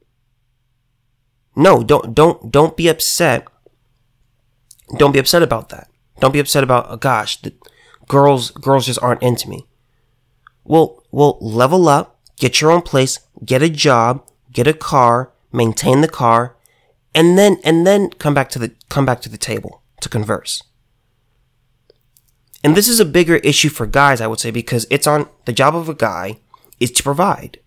No, 1.56 1.84
don't 1.84 2.14
don't 2.14 2.52
don't 2.52 2.78
be 2.78 2.90
upset. 2.90 3.48
Don't 4.98 5.14
be 5.14 5.20
upset 5.20 5.42
about 5.42 5.70
that. 5.70 5.90
Don't 6.20 6.34
be 6.34 6.40
upset 6.40 6.64
about 6.64 6.88
oh, 6.90 6.98
gosh, 6.98 7.42
the 7.42 7.54
girls 8.08 8.52
girls 8.52 8.86
just 8.86 9.02
aren't 9.02 9.24
into 9.24 9.50
me. 9.50 9.68
Well, 10.64 11.04
well, 11.12 11.38
level 11.42 11.88
up, 11.88 12.20
get 12.38 12.62
your 12.62 12.72
own 12.72 12.82
place, 12.82 13.20
get 13.44 13.62
a 13.62 13.70
job, 13.70 14.26
get 14.52 14.68
a 14.68 14.74
car, 14.74 15.32
maintain 15.52 16.02
the 16.02 16.08
car, 16.08 16.56
and 17.14 17.38
then 17.38 17.58
and 17.64 17.86
then 17.86 18.10
come 18.12 18.34
back 18.34 18.50
to 18.50 18.60
the 18.60 18.74
come 18.90 19.06
back 19.06 19.22
to 19.22 19.30
the 19.30 19.38
table 19.38 19.82
to 20.02 20.10
converse. 20.10 20.62
And 22.64 22.76
this 22.76 22.88
is 22.88 23.00
a 23.00 23.06
bigger 23.06 23.36
issue 23.38 23.70
for 23.70 23.86
guys, 23.86 24.20
I 24.20 24.26
would 24.26 24.40
say, 24.40 24.50
because 24.50 24.88
it's 24.90 25.06
on 25.06 25.30
the 25.46 25.54
job 25.54 25.76
of 25.76 25.88
a 25.88 25.94
guy 25.94 26.40
is 26.80 26.92
to 26.94 27.04
provide. 27.04 27.60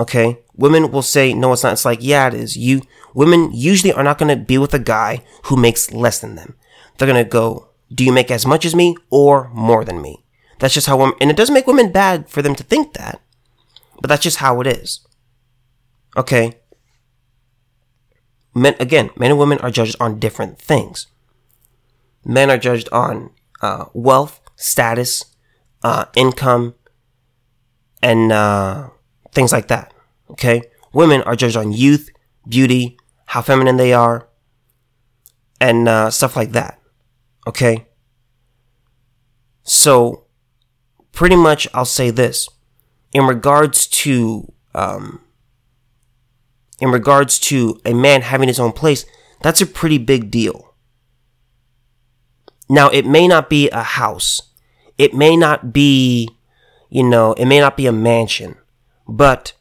Okay? 0.00 0.38
Women 0.54 0.90
will 0.90 1.02
say, 1.02 1.34
no, 1.34 1.52
it's 1.52 1.62
not. 1.62 1.74
It's 1.74 1.84
like, 1.84 1.98
yeah, 2.00 2.28
it 2.28 2.32
is. 2.32 2.56
You, 2.56 2.80
women 3.12 3.50
usually 3.52 3.92
are 3.92 4.02
not 4.02 4.16
going 4.16 4.34
to 4.34 4.42
be 4.42 4.56
with 4.56 4.72
a 4.72 4.78
guy 4.78 5.22
who 5.44 5.56
makes 5.56 5.92
less 5.92 6.20
than 6.20 6.36
them. 6.36 6.56
They're 6.96 7.06
going 7.06 7.22
to 7.22 7.28
go, 7.28 7.68
do 7.92 8.04
you 8.04 8.12
make 8.12 8.30
as 8.30 8.46
much 8.46 8.64
as 8.64 8.74
me 8.74 8.96
or 9.10 9.50
more 9.52 9.84
than 9.84 10.00
me? 10.00 10.24
That's 10.58 10.74
just 10.74 10.86
how 10.86 10.98
women, 10.98 11.16
and 11.20 11.30
it 11.30 11.36
doesn't 11.36 11.54
make 11.54 11.66
women 11.66 11.90
bad 11.90 12.28
for 12.28 12.42
them 12.42 12.54
to 12.54 12.62
think 12.62 12.92
that, 12.94 13.20
but 14.00 14.08
that's 14.08 14.22
just 14.22 14.38
how 14.38 14.60
it 14.60 14.66
is. 14.66 15.00
Okay? 16.16 16.58
Men, 18.54 18.74
again, 18.78 19.10
men 19.16 19.30
and 19.30 19.38
women 19.38 19.58
are 19.58 19.70
judged 19.70 19.96
on 20.00 20.18
different 20.18 20.58
things. 20.58 21.06
Men 22.24 22.50
are 22.50 22.58
judged 22.58 22.88
on 22.92 23.30
uh, 23.62 23.86
wealth, 23.94 24.40
status, 24.56 25.24
uh, 25.82 26.06
income, 26.14 26.74
and 28.02 28.32
uh, 28.32 28.88
things 29.32 29.52
like 29.52 29.68
that. 29.68 29.94
Okay? 30.30 30.62
Women 30.92 31.22
are 31.22 31.36
judged 31.36 31.56
on 31.56 31.72
youth, 31.72 32.10
beauty, 32.48 32.98
how 33.26 33.42
feminine 33.42 33.76
they 33.76 33.92
are, 33.92 34.28
and 35.60 35.88
uh, 35.88 36.10
stuff 36.10 36.36
like 36.36 36.52
that. 36.52 36.79
Okay? 37.50 37.88
So, 39.64 40.22
pretty 41.10 41.34
much, 41.34 41.66
I'll 41.74 41.84
say 41.84 42.10
this. 42.10 42.48
In 43.12 43.24
regards 43.24 43.88
to, 43.88 44.52
um, 44.72 45.20
in 46.80 46.92
regards 46.92 47.40
to 47.40 47.80
a 47.84 47.92
man 47.92 48.22
having 48.22 48.46
his 48.46 48.60
own 48.60 48.70
place, 48.70 49.04
that's 49.42 49.60
a 49.60 49.66
pretty 49.66 49.98
big 49.98 50.30
deal. 50.30 50.74
Now, 52.68 52.88
it 52.88 53.04
may 53.04 53.26
not 53.26 53.50
be 53.50 53.68
a 53.70 53.82
house. 53.82 54.40
It 54.96 55.12
may 55.12 55.36
not 55.36 55.72
be, 55.72 56.28
you 56.88 57.02
know, 57.02 57.32
it 57.32 57.46
may 57.46 57.58
not 57.58 57.76
be 57.76 57.86
a 57.86 57.92
mansion, 57.92 58.54
but 59.08 59.54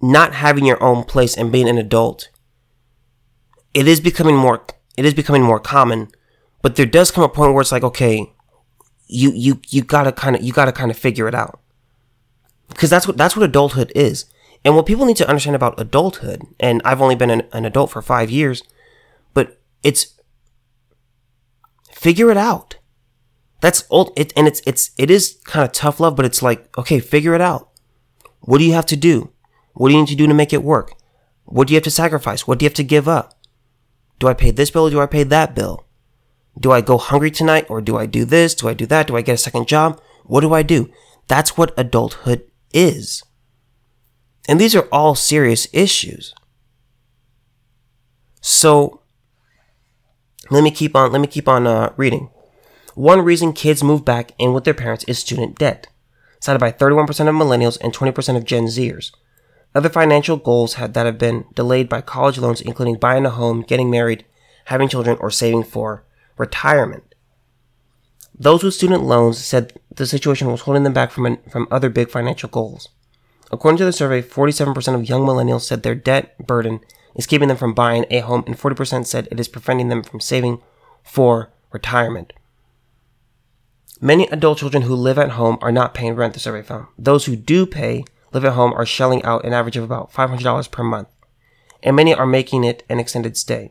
not 0.00 0.32
having 0.32 0.64
your 0.64 0.82
own 0.82 1.04
place 1.04 1.36
and 1.36 1.52
being 1.52 1.68
an 1.68 1.76
adult, 1.76 2.30
it 3.74 3.86
is 3.86 4.00
becoming 4.00 4.36
more, 4.36 4.64
it 4.96 5.04
is 5.04 5.14
becoming 5.14 5.42
more 5.42 5.60
common, 5.60 6.08
but 6.62 6.76
there 6.76 6.86
does 6.86 7.10
come 7.10 7.24
a 7.24 7.28
point 7.28 7.52
where 7.52 7.60
it's 7.60 7.72
like, 7.72 7.84
okay, 7.84 8.32
you, 9.06 9.32
you, 9.32 9.60
you 9.68 9.82
gotta 9.82 10.12
kind 10.12 10.36
of, 10.36 10.42
you 10.42 10.52
gotta 10.52 10.72
kind 10.72 10.90
of 10.90 10.98
figure 10.98 11.28
it 11.28 11.34
out. 11.34 11.60
Cause 12.74 12.90
that's 12.90 13.06
what, 13.06 13.16
that's 13.16 13.36
what 13.36 13.44
adulthood 13.44 13.92
is. 13.94 14.26
And 14.64 14.74
what 14.74 14.86
people 14.86 15.04
need 15.04 15.18
to 15.18 15.28
understand 15.28 15.56
about 15.56 15.78
adulthood, 15.78 16.42
and 16.58 16.80
I've 16.84 17.02
only 17.02 17.14
been 17.14 17.30
an, 17.30 17.42
an 17.52 17.64
adult 17.66 17.90
for 17.90 18.00
five 18.00 18.30
years, 18.30 18.62
but 19.34 19.60
it's 19.82 20.14
figure 21.92 22.30
it 22.30 22.36
out. 22.36 22.76
That's 23.60 23.84
old. 23.88 24.12
It, 24.16 24.32
and 24.36 24.46
it's, 24.46 24.60
it's, 24.66 24.90
it 24.98 25.10
is 25.10 25.38
kind 25.44 25.64
of 25.64 25.72
tough 25.72 26.00
love, 26.00 26.16
but 26.16 26.26
it's 26.26 26.42
like, 26.42 26.76
okay, 26.76 27.00
figure 27.00 27.34
it 27.34 27.40
out. 27.40 27.70
What 28.40 28.58
do 28.58 28.64
you 28.64 28.74
have 28.74 28.86
to 28.86 28.96
do? 28.96 29.32
What 29.72 29.88
do 29.88 29.94
you 29.94 30.00
need 30.00 30.08
to 30.08 30.14
do 30.14 30.26
to 30.26 30.34
make 30.34 30.52
it 30.52 30.62
work? 30.62 30.92
What 31.44 31.68
do 31.68 31.72
you 31.72 31.76
have 31.76 31.84
to 31.84 31.90
sacrifice? 31.90 32.46
What 32.46 32.58
do 32.58 32.64
you 32.64 32.68
have 32.68 32.74
to 32.74 32.84
give 32.84 33.08
up? 33.08 33.33
Do 34.18 34.28
I 34.28 34.34
pay 34.34 34.50
this 34.50 34.70
bill 34.70 34.86
or 34.86 34.90
do 34.90 35.00
I 35.00 35.06
pay 35.06 35.22
that 35.24 35.54
bill? 35.54 35.86
Do 36.58 36.72
I 36.72 36.80
go 36.80 36.98
hungry 36.98 37.30
tonight 37.30 37.66
or 37.68 37.80
do 37.80 37.96
I 37.96 38.06
do 38.06 38.24
this? 38.24 38.54
Do 38.54 38.68
I 38.68 38.74
do 38.74 38.86
that? 38.86 39.06
Do 39.06 39.16
I 39.16 39.22
get 39.22 39.34
a 39.34 39.38
second 39.38 39.66
job? 39.66 40.00
What 40.24 40.40
do 40.40 40.54
I 40.54 40.62
do? 40.62 40.90
That's 41.26 41.56
what 41.56 41.74
adulthood 41.76 42.44
is. 42.72 43.22
And 44.48 44.60
these 44.60 44.74
are 44.74 44.88
all 44.92 45.14
serious 45.14 45.66
issues. 45.72 46.34
So 48.40 49.00
let 50.50 50.62
me 50.62 50.70
keep 50.70 50.94
on. 50.94 51.12
Let 51.12 51.20
me 51.20 51.26
keep 51.26 51.48
on 51.48 51.66
uh, 51.66 51.92
reading. 51.96 52.30
One 52.94 53.22
reason 53.22 53.52
kids 53.52 53.82
move 53.82 54.04
back 54.04 54.32
in 54.38 54.52
with 54.52 54.64
their 54.64 54.74
parents 54.74 55.04
is 55.04 55.18
student 55.18 55.58
debt, 55.58 55.88
cited 56.40 56.60
by 56.60 56.70
31% 56.70 57.08
of 57.08 57.34
millennials 57.34 57.78
and 57.80 57.92
20% 57.92 58.36
of 58.36 58.44
Gen 58.44 58.66
Zers. 58.66 59.10
Other 59.74 59.88
financial 59.88 60.36
goals 60.36 60.76
that 60.76 60.94
have 60.94 61.18
been 61.18 61.46
delayed 61.54 61.88
by 61.88 62.00
college 62.00 62.38
loans, 62.38 62.60
including 62.60 62.96
buying 62.96 63.26
a 63.26 63.30
home, 63.30 63.62
getting 63.62 63.90
married, 63.90 64.24
having 64.66 64.88
children, 64.88 65.16
or 65.20 65.30
saving 65.30 65.64
for 65.64 66.04
retirement. 66.38 67.14
Those 68.38 68.62
with 68.62 68.74
student 68.74 69.02
loans 69.02 69.38
said 69.38 69.72
the 69.94 70.06
situation 70.06 70.50
was 70.50 70.62
holding 70.62 70.84
them 70.84 70.92
back 70.92 71.10
from, 71.10 71.38
from 71.50 71.68
other 71.70 71.88
big 71.88 72.10
financial 72.10 72.48
goals. 72.48 72.88
According 73.50 73.78
to 73.78 73.84
the 73.84 73.92
survey, 73.92 74.22
47% 74.22 74.94
of 74.94 75.08
young 75.08 75.22
millennials 75.22 75.62
said 75.62 75.82
their 75.82 75.94
debt 75.94 76.36
burden 76.46 76.80
is 77.14 77.26
keeping 77.26 77.48
them 77.48 77.56
from 77.56 77.74
buying 77.74 78.06
a 78.10 78.20
home, 78.20 78.44
and 78.46 78.58
40% 78.58 79.06
said 79.06 79.28
it 79.30 79.38
is 79.38 79.48
preventing 79.48 79.88
them 79.88 80.02
from 80.02 80.20
saving 80.20 80.60
for 81.02 81.52
retirement. 81.72 82.32
Many 84.00 84.26
adult 84.28 84.58
children 84.58 84.84
who 84.84 84.94
live 84.94 85.18
at 85.18 85.30
home 85.30 85.58
are 85.60 85.72
not 85.72 85.94
paying 85.94 86.14
rent, 86.14 86.34
the 86.34 86.40
survey 86.40 86.62
found. 86.62 86.86
Those 86.98 87.26
who 87.26 87.36
do 87.36 87.66
pay 87.66 88.04
live 88.34 88.44
at 88.44 88.52
home 88.52 88.74
are 88.74 88.84
shelling 88.84 89.22
out 89.22 89.44
an 89.44 89.54
average 89.54 89.76
of 89.76 89.84
about 89.84 90.12
$500 90.12 90.70
per 90.70 90.82
month, 90.82 91.08
and 91.82 91.96
many 91.96 92.12
are 92.12 92.26
making 92.26 92.64
it 92.64 92.82
an 92.88 92.98
extended 92.98 93.36
stay. 93.36 93.70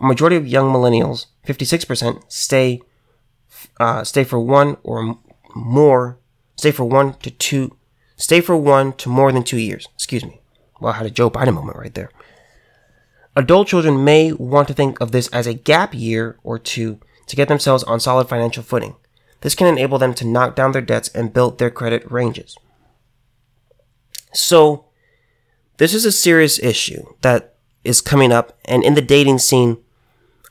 A 0.00 0.04
majority 0.04 0.36
of 0.36 0.48
young 0.48 0.72
millennials, 0.72 1.26
56%, 1.46 2.22
stay 2.28 2.80
uh, 3.78 4.04
stay 4.04 4.24
for 4.24 4.38
one 4.38 4.76
or 4.82 5.18
more, 5.54 6.18
stay 6.56 6.70
for 6.70 6.84
one 6.84 7.14
to 7.14 7.30
two, 7.30 7.76
stay 8.16 8.40
for 8.40 8.56
one 8.56 8.92
to 8.94 9.08
more 9.08 9.32
than 9.32 9.42
two 9.42 9.58
years. 9.58 9.86
Excuse 9.94 10.24
me. 10.24 10.40
Well, 10.80 10.92
I 10.92 10.96
had 10.96 11.06
a 11.06 11.10
Joe 11.10 11.30
Biden 11.30 11.54
moment 11.54 11.78
right 11.78 11.94
there. 11.94 12.10
Adult 13.36 13.68
children 13.68 14.04
may 14.04 14.32
want 14.32 14.68
to 14.68 14.74
think 14.74 15.00
of 15.00 15.12
this 15.12 15.28
as 15.28 15.46
a 15.46 15.54
gap 15.54 15.94
year 15.94 16.38
or 16.42 16.58
two 16.58 16.98
to 17.26 17.36
get 17.36 17.48
themselves 17.48 17.84
on 17.84 18.00
solid 18.00 18.28
financial 18.28 18.62
footing. 18.62 18.96
This 19.40 19.54
can 19.54 19.66
enable 19.66 19.98
them 19.98 20.14
to 20.14 20.26
knock 20.26 20.54
down 20.54 20.72
their 20.72 20.82
debts 20.82 21.08
and 21.08 21.32
build 21.32 21.58
their 21.58 21.70
credit 21.70 22.10
ranges. 22.10 22.56
So, 24.32 24.86
this 25.78 25.94
is 25.94 26.04
a 26.04 26.12
serious 26.12 26.58
issue 26.58 27.04
that 27.22 27.56
is 27.84 28.00
coming 28.00 28.32
up, 28.32 28.58
and 28.64 28.84
in 28.84 28.94
the 28.94 29.02
dating 29.02 29.38
scene, 29.38 29.78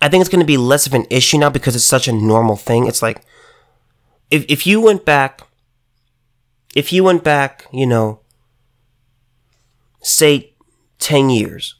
I 0.01 0.09
think 0.09 0.21
it's 0.21 0.29
going 0.29 0.41
to 0.41 0.45
be 0.45 0.57
less 0.57 0.87
of 0.87 0.93
an 0.93 1.05
issue 1.09 1.37
now 1.37 1.49
because 1.49 1.75
it's 1.75 1.85
such 1.85 2.07
a 2.07 2.11
normal 2.11 2.55
thing. 2.55 2.87
It's 2.87 3.01
like, 3.01 3.23
if, 4.31 4.45
if 4.49 4.65
you 4.65 4.81
went 4.81 5.05
back, 5.05 5.41
if 6.75 6.91
you 6.91 7.03
went 7.03 7.23
back, 7.23 7.67
you 7.71 7.85
know, 7.85 8.21
say 10.01 10.55
10 10.99 11.29
years, 11.29 11.75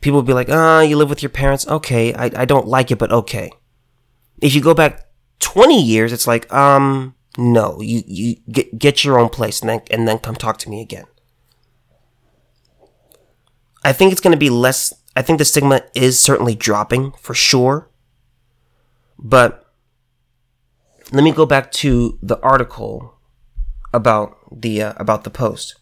people 0.00 0.18
would 0.18 0.26
be 0.26 0.34
like, 0.34 0.48
ah, 0.50 0.78
oh, 0.78 0.80
you 0.80 0.96
live 0.96 1.10
with 1.10 1.22
your 1.22 1.30
parents. 1.30 1.66
Okay, 1.66 2.14
I, 2.14 2.30
I 2.36 2.44
don't 2.44 2.68
like 2.68 2.90
it, 2.90 2.98
but 2.98 3.10
okay. 3.10 3.50
If 4.40 4.54
you 4.54 4.60
go 4.60 4.74
back 4.74 5.08
20 5.40 5.82
years, 5.82 6.12
it's 6.12 6.26
like, 6.26 6.52
um, 6.52 7.14
no, 7.38 7.80
you, 7.80 8.02
you 8.06 8.36
get, 8.50 8.78
get 8.78 9.04
your 9.04 9.18
own 9.18 9.28
place 9.28 9.60
and 9.60 9.70
then, 9.70 9.82
and 9.90 10.08
then 10.08 10.18
come 10.18 10.34
talk 10.34 10.58
to 10.58 10.70
me 10.70 10.80
again. 10.80 11.06
I 13.84 13.92
think 13.92 14.12
it's 14.12 14.20
going 14.20 14.32
to 14.32 14.38
be 14.38 14.50
less, 14.50 14.92
I 15.16 15.22
think 15.22 15.38
the 15.38 15.44
stigma 15.44 15.82
is 15.94 16.18
certainly 16.18 16.54
dropping 16.54 17.12
for 17.12 17.34
sure. 17.34 17.88
But 19.18 19.64
let 21.12 21.24
me 21.24 21.32
go 21.32 21.46
back 21.46 21.72
to 21.72 22.18
the 22.22 22.38
article 22.40 23.14
about 23.92 24.36
the, 24.52 24.82
uh, 24.82 24.92
about 24.96 25.24
the 25.24 25.30
post. 25.30 25.76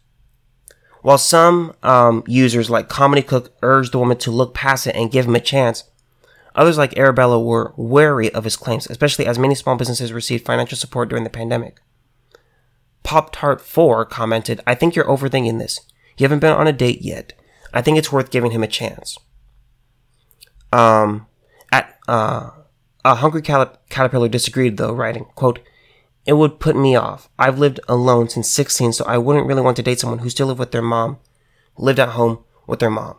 While 1.03 1.19
some 1.19 1.75
um, 1.83 2.25
users 2.27 2.71
like 2.71 2.89
Comedy 2.89 3.23
Cook 3.23 3.55
urged 3.63 3.93
the 3.93 3.99
woman 3.99 4.19
to 4.19 4.31
look 4.31 4.55
past 4.55 4.87
it 4.87 4.97
and 4.97 5.11
give 5.11 5.27
him 5.27 5.37
a 5.37 5.41
chance, 5.41 5.85
others 6.59 6.77
like 6.77 6.99
Arabella 6.99 7.41
were 7.41 7.73
wary 7.77 8.31
of 8.35 8.45
his 8.45 8.57
claims, 8.57 8.87
especially 8.91 9.25
as 9.25 9.39
many 9.39 9.55
small 9.55 9.77
businesses 9.77 10.13
received 10.13 10.45
financial 10.45 10.77
support 10.77 11.09
during 11.09 11.25
the 11.25 11.31
pandemic. 11.31 11.81
Pop 13.05 13.33
Tart 13.33 13.61
4 13.61 14.05
commented, 14.05 14.61
I 14.67 14.75
think 14.75 14.95
you're 14.95 15.07
overthinking 15.07 15.59
this. 15.59 15.81
You 16.19 16.25
haven't 16.25 16.41
been 16.41 16.53
on 16.53 16.67
a 16.67 16.73
date 16.73 17.01
yet. 17.01 17.33
I 17.73 17.81
think 17.81 17.97
it's 17.97 18.13
worth 18.13 18.31
giving 18.31 18.51
him 18.51 18.63
a 18.63 18.69
chance. 18.69 19.17
Um, 20.73 21.27
at, 21.73 21.97
uh, 22.09 22.51
a 23.05 23.15
hungry 23.15 23.41
caterpillar 23.41 24.29
disagreed 24.29 24.77
though, 24.77 24.93
writing, 24.93 25.27
quote, 25.37 25.61
it 26.27 26.35
would 26.35 26.61
put 26.61 26.77
me 26.77 26.97
off. 26.97 27.31
I've 27.39 27.59
lived 27.59 27.81
alone 27.89 28.29
since 28.29 28.51
16, 28.51 28.93
so 28.93 29.05
I 29.07 29.17
wouldn't 29.17 29.47
really 29.47 29.63
want 29.63 29.77
to 29.77 29.83
date 29.83 30.01
someone 30.01 30.19
who 30.19 30.29
still 30.29 30.49
lived 30.49 30.61
with 30.61 30.73
their 30.73 30.83
mom, 30.83 31.19
lived 31.79 32.01
at 32.01 32.11
home 32.11 32.45
with 32.67 32.81
their 32.81 32.91
mom. 32.91 33.17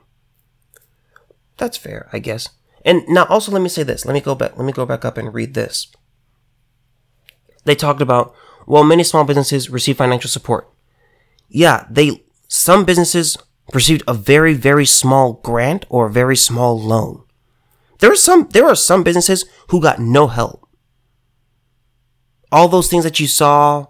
That's 1.58 1.78
fair, 1.78 2.10
I 2.14 2.20
guess. 2.20 2.50
And 2.86 3.04
now 3.08 3.26
also 3.26 3.52
let 3.52 3.62
me 3.62 3.70
say 3.70 3.84
this. 3.84 4.06
Let 4.06 4.14
me 4.14 4.22
go 4.22 4.36
back 4.36 4.58
let 4.58 4.66
me 4.66 4.72
go 4.74 4.86
back 4.86 5.06
up 5.06 5.18
and 5.18 5.34
read 5.34 5.54
this. 5.54 5.92
They 7.66 7.76
talked 7.76 8.02
about 8.02 8.34
well 8.66 8.84
many 8.84 9.04
small 9.04 9.24
businesses 9.24 9.70
receive 9.70 9.98
financial 9.98 10.30
support. 10.30 10.70
yeah, 11.50 11.86
they 11.90 12.24
some 12.48 12.86
businesses 12.86 13.38
received 13.74 14.04
a 14.08 14.14
very 14.14 14.54
very 14.54 14.86
small 14.86 15.34
grant 15.34 15.86
or 15.90 16.08
a 16.08 16.12
very 16.12 16.36
small 16.36 16.80
loan. 16.80 17.24
There 18.00 18.12
are 18.12 18.16
some 18.16 18.48
there 18.54 18.66
are 18.66 18.76
some 18.76 19.04
businesses 19.04 19.46
who 19.70 19.82
got 19.82 20.00
no 20.00 20.28
help. 20.28 20.68
All 22.52 22.68
those 22.68 22.90
things 22.90 23.04
that 23.04 23.20
you 23.20 23.28
saw 23.28 23.88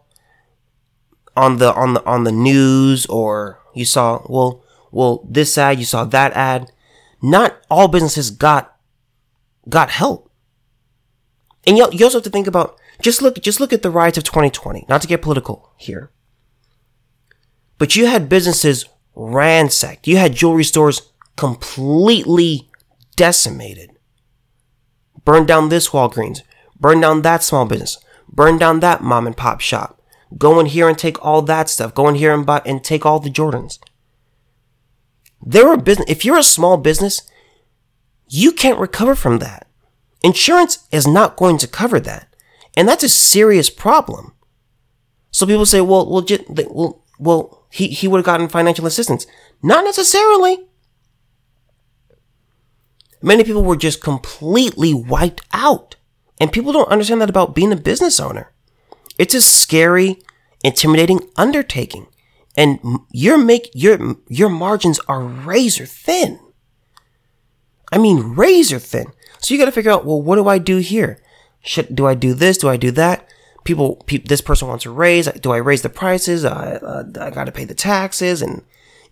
on 1.38 1.58
the 1.58 1.74
on 1.74 1.94
the 1.94 2.06
on 2.06 2.24
the 2.24 2.32
news 2.32 3.06
or 3.06 3.60
you 3.74 3.86
saw 3.86 4.22
well 4.28 4.64
well 4.92 5.24
this 5.30 5.58
ad 5.58 5.80
you 5.80 5.86
saw 5.86 6.04
that 6.04 6.34
ad 6.34 6.72
not 7.22 7.58
all 7.70 7.88
businesses 7.88 8.32
got 8.32 8.76
got 9.70 9.90
help 9.90 10.32
and 11.66 11.78
you, 11.78 11.88
you 11.92 12.06
also 12.06 12.18
have 12.18 12.24
to 12.24 12.30
think 12.30 12.48
about 12.48 12.78
just 13.02 13.22
look 13.22 13.40
just 13.42 13.60
look 13.60 13.72
at 13.72 13.82
the 13.82 13.92
riots 13.92 14.18
of 14.18 14.24
2020 14.24 14.86
not 14.90 15.02
to 15.02 15.08
get 15.08 15.22
political 15.22 15.74
here 15.78 16.12
but 17.78 17.96
you 17.96 18.06
had 18.06 18.30
businesses 18.30 18.86
ransacked 19.16 20.08
you 20.08 20.18
had 20.18 20.34
jewelry 20.34 20.64
stores 20.64 21.12
completely 21.36 22.70
decimated 23.16 23.92
burn 25.26 25.46
down 25.46 25.70
this 25.70 25.90
walgreens 25.90 26.42
burn 26.80 27.00
down 27.02 27.22
that 27.22 27.44
small 27.44 27.66
business 27.66 27.98
burn 28.28 28.58
down 28.58 28.80
that 28.80 29.02
mom 29.02 29.28
and 29.28 29.38
pop 29.38 29.62
shop 29.62 30.00
Go 30.38 30.60
in 30.60 30.68
here 30.68 30.88
and 30.88 30.98
take 30.98 31.24
all 31.26 31.42
that 31.44 31.70
stuff. 31.70 31.96
Go 31.96 32.08
in 32.08 32.16
here 32.16 32.34
and 32.34 32.46
buy 32.46 32.62
and 32.66 32.84
take 32.84 33.06
all 33.06 33.20
the 33.20 33.30
Jordans. 33.30 33.80
They're 35.42 35.78
business. 35.78 36.10
If 36.10 36.24
you're 36.24 36.38
a 36.38 36.44
small 36.44 36.78
business, 36.78 37.22
you 38.30 38.52
can't 38.52 38.80
recover 38.80 39.16
from 39.16 39.40
that. 39.40 39.68
Insurance 40.24 40.88
is 40.92 41.08
not 41.08 41.36
going 41.36 41.58
to 41.58 41.68
cover 41.68 42.00
that. 42.00 42.34
And 42.78 42.88
that's 42.88 43.04
a 43.04 43.10
serious 43.10 43.70
problem. 43.70 44.34
So 45.32 45.46
people 45.46 45.66
say, 45.66 45.82
well, 45.82 46.10
well, 46.10 46.26
well, 46.70 47.04
well 47.20 47.66
he, 47.72 47.88
he 47.88 48.08
would 48.08 48.20
have 48.20 48.26
gotten 48.26 48.48
financial 48.48 48.86
assistance. 48.86 49.26
Not 49.62 49.84
necessarily. 49.84 50.68
Many 53.22 53.44
people 53.44 53.64
were 53.64 53.76
just 53.76 54.02
completely 54.02 54.94
wiped 54.94 55.42
out. 55.52 55.96
And 56.40 56.52
people 56.52 56.72
don't 56.72 56.90
understand 56.90 57.22
that 57.22 57.30
about 57.30 57.56
being 57.56 57.74
a 57.74 57.78
business 57.78 58.20
owner. 58.20 58.52
It's 59.18 59.34
a 59.34 59.42
scary, 59.42 60.22
intimidating 60.64 61.30
undertaking. 61.36 62.08
And 62.56 62.80
your 63.12 63.38
make 63.38 63.70
your 63.74 64.18
your 64.28 64.50
margins 64.50 65.00
are 65.08 65.22
razor 65.22 65.86
thin. 65.86 66.40
I 67.92 67.98
mean 67.98 68.36
razor 68.36 68.80
thin. 68.80 69.12
So 69.40 69.54
you 69.54 69.60
got 69.60 69.66
to 69.66 69.72
figure 69.72 69.92
out, 69.92 70.06
well, 70.06 70.22
what 70.22 70.36
do 70.36 70.48
I 70.48 70.58
do 70.58 70.78
here? 70.78 71.22
Should 71.62 71.96
do 71.96 72.06
I 72.06 72.14
do 72.16 72.34
this? 72.34 72.58
Do 72.58 72.70
I 72.70 72.78
do 72.78 72.92
that? 72.92 73.28
People, 73.64 73.98
pe- 74.06 74.18
this 74.18 74.42
person 74.42 74.68
wants 74.68 74.84
to 74.84 74.92
raise. 74.92 75.28
Do 75.28 75.52
I 75.52 75.58
raise 75.58 75.82
the 75.82 75.90
prices? 75.90 76.46
Uh, 76.46 76.80
uh, 76.82 77.26
I 77.26 77.30
got 77.30 77.46
to 77.46 77.52
pay 77.52 77.66
the 77.66 77.76
taxes, 77.76 78.42
and 78.42 78.64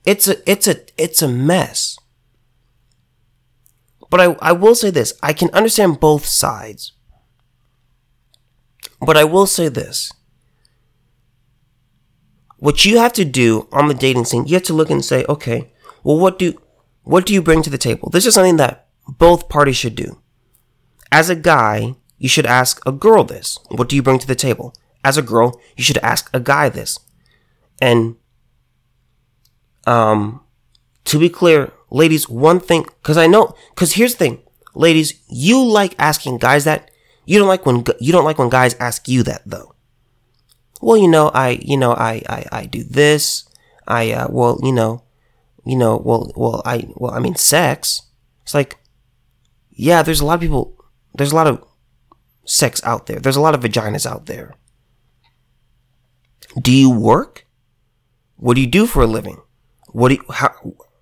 it's 0.05 0.27
a 0.27 0.49
it's 0.49 0.67
a 0.67 0.77
it's 0.97 1.21
a 1.21 1.27
mess. 1.27 1.97
But 4.09 4.21
I, 4.21 4.25
I 4.41 4.51
will 4.53 4.75
say 4.75 4.89
this 4.89 5.13
I 5.21 5.33
can 5.33 5.49
understand 5.49 5.99
both 5.99 6.25
sides. 6.25 6.93
But 8.99 9.17
I 9.17 9.25
will 9.25 9.45
say 9.45 9.67
this. 9.67 10.11
What 12.57 12.85
you 12.85 12.97
have 12.97 13.13
to 13.13 13.25
do 13.25 13.67
on 13.71 13.87
the 13.87 13.93
dating 13.93 14.25
scene, 14.25 14.47
you 14.47 14.55
have 14.55 14.63
to 14.63 14.73
look 14.73 14.89
and 14.89 15.05
say, 15.05 15.23
okay, 15.29 15.71
well, 16.03 16.17
what 16.17 16.39
do, 16.39 16.59
what 17.07 17.25
do 17.25 17.33
you 17.33 17.41
bring 17.41 17.61
to 17.63 17.69
the 17.69 17.77
table? 17.77 18.09
This 18.09 18.25
is 18.25 18.33
something 18.33 18.57
that 18.57 18.87
both 19.07 19.49
parties 19.49 19.77
should 19.77 19.95
do. 19.95 20.21
As 21.11 21.29
a 21.29 21.35
guy, 21.35 21.95
you 22.17 22.27
should 22.27 22.45
ask 22.45 22.85
a 22.85 22.91
girl 22.91 23.23
this. 23.23 23.57
What 23.69 23.87
do 23.87 23.95
you 23.95 24.03
bring 24.03 24.19
to 24.19 24.27
the 24.27 24.35
table? 24.35 24.73
As 25.03 25.17
a 25.17 25.21
girl, 25.21 25.59
you 25.77 25.83
should 25.83 25.99
ask 25.99 26.29
a 26.33 26.39
guy 26.39 26.69
this. 26.69 26.99
And, 27.79 28.17
um, 29.85 30.41
to 31.05 31.17
be 31.17 31.29
clear, 31.29 31.71
ladies, 31.89 32.27
one 32.27 32.59
thing, 32.59 32.85
cause 33.03 33.17
I 33.17 33.27
know, 33.27 33.55
cause 33.75 33.93
here's 33.93 34.15
the 34.15 34.19
thing, 34.19 34.43
ladies, 34.75 35.13
you 35.29 35.63
like 35.63 35.95
asking 35.97 36.39
guys 36.39 36.65
that, 36.65 36.91
you 37.27 37.37
don't 37.37 37.47
like 37.47 37.65
when 37.65 37.83
you 37.99 38.11
don't 38.11 38.23
like 38.23 38.39
when 38.39 38.49
guys 38.49 38.73
ask 38.79 39.07
you 39.07 39.21
that 39.23 39.41
though. 39.45 39.75
Well, 40.81 40.97
you 40.97 41.09
know, 41.09 41.27
I 41.27 41.59
you 41.61 41.75
know 41.77 41.91
I 41.91 42.23
I, 42.27 42.45
I 42.51 42.65
do 42.65 42.83
this. 42.83 43.43
I 43.85 44.11
uh, 44.13 44.27
well 44.29 44.59
you 44.63 44.71
know, 44.71 45.03
you 45.67 45.77
know 45.77 45.97
well 45.97 46.31
well 46.35 46.61
I 46.65 46.87
well 46.95 47.13
I 47.13 47.19
mean 47.19 47.35
sex. 47.35 48.01
It's 48.43 48.53
like, 48.53 48.77
yeah, 49.71 50.01
there's 50.03 50.21
a 50.21 50.25
lot 50.25 50.35
of 50.35 50.41
people. 50.41 50.75
There's 51.13 51.31
a 51.31 51.35
lot 51.35 51.47
of 51.47 51.63
sex 52.45 52.81
out 52.83 53.07
there. 53.07 53.19
There's 53.19 53.35
a 53.35 53.41
lot 53.41 53.53
of 53.53 53.61
vaginas 53.61 54.05
out 54.05 54.25
there. 54.25 54.55
Do 56.59 56.71
you 56.71 56.89
work? 56.89 57.45
What 58.37 58.55
do 58.55 58.61
you 58.61 58.67
do 58.67 58.85
for 58.85 59.03
a 59.03 59.07
living? 59.07 59.41
What 59.89 60.09
do 60.09 60.15
you, 60.15 60.23
how, 60.29 60.51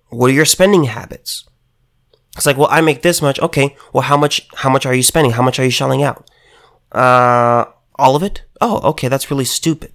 what 0.08 0.30
are 0.30 0.34
your 0.34 0.44
spending 0.44 0.84
habits? 0.84 1.44
It's 2.36 2.46
like, 2.46 2.56
well, 2.56 2.68
I 2.70 2.80
make 2.80 3.02
this 3.02 3.22
much. 3.22 3.38
Okay. 3.40 3.76
Well, 3.92 4.02
how 4.02 4.16
much, 4.16 4.48
how 4.56 4.70
much 4.70 4.86
are 4.86 4.94
you 4.94 5.02
spending? 5.02 5.32
How 5.32 5.42
much 5.42 5.58
are 5.58 5.64
you 5.64 5.70
shelling 5.70 6.02
out? 6.02 6.28
Uh, 6.92 7.66
all 7.96 8.16
of 8.16 8.22
it? 8.22 8.42
Oh, 8.60 8.80
okay. 8.90 9.08
That's 9.08 9.30
really 9.30 9.44
stupid. 9.44 9.92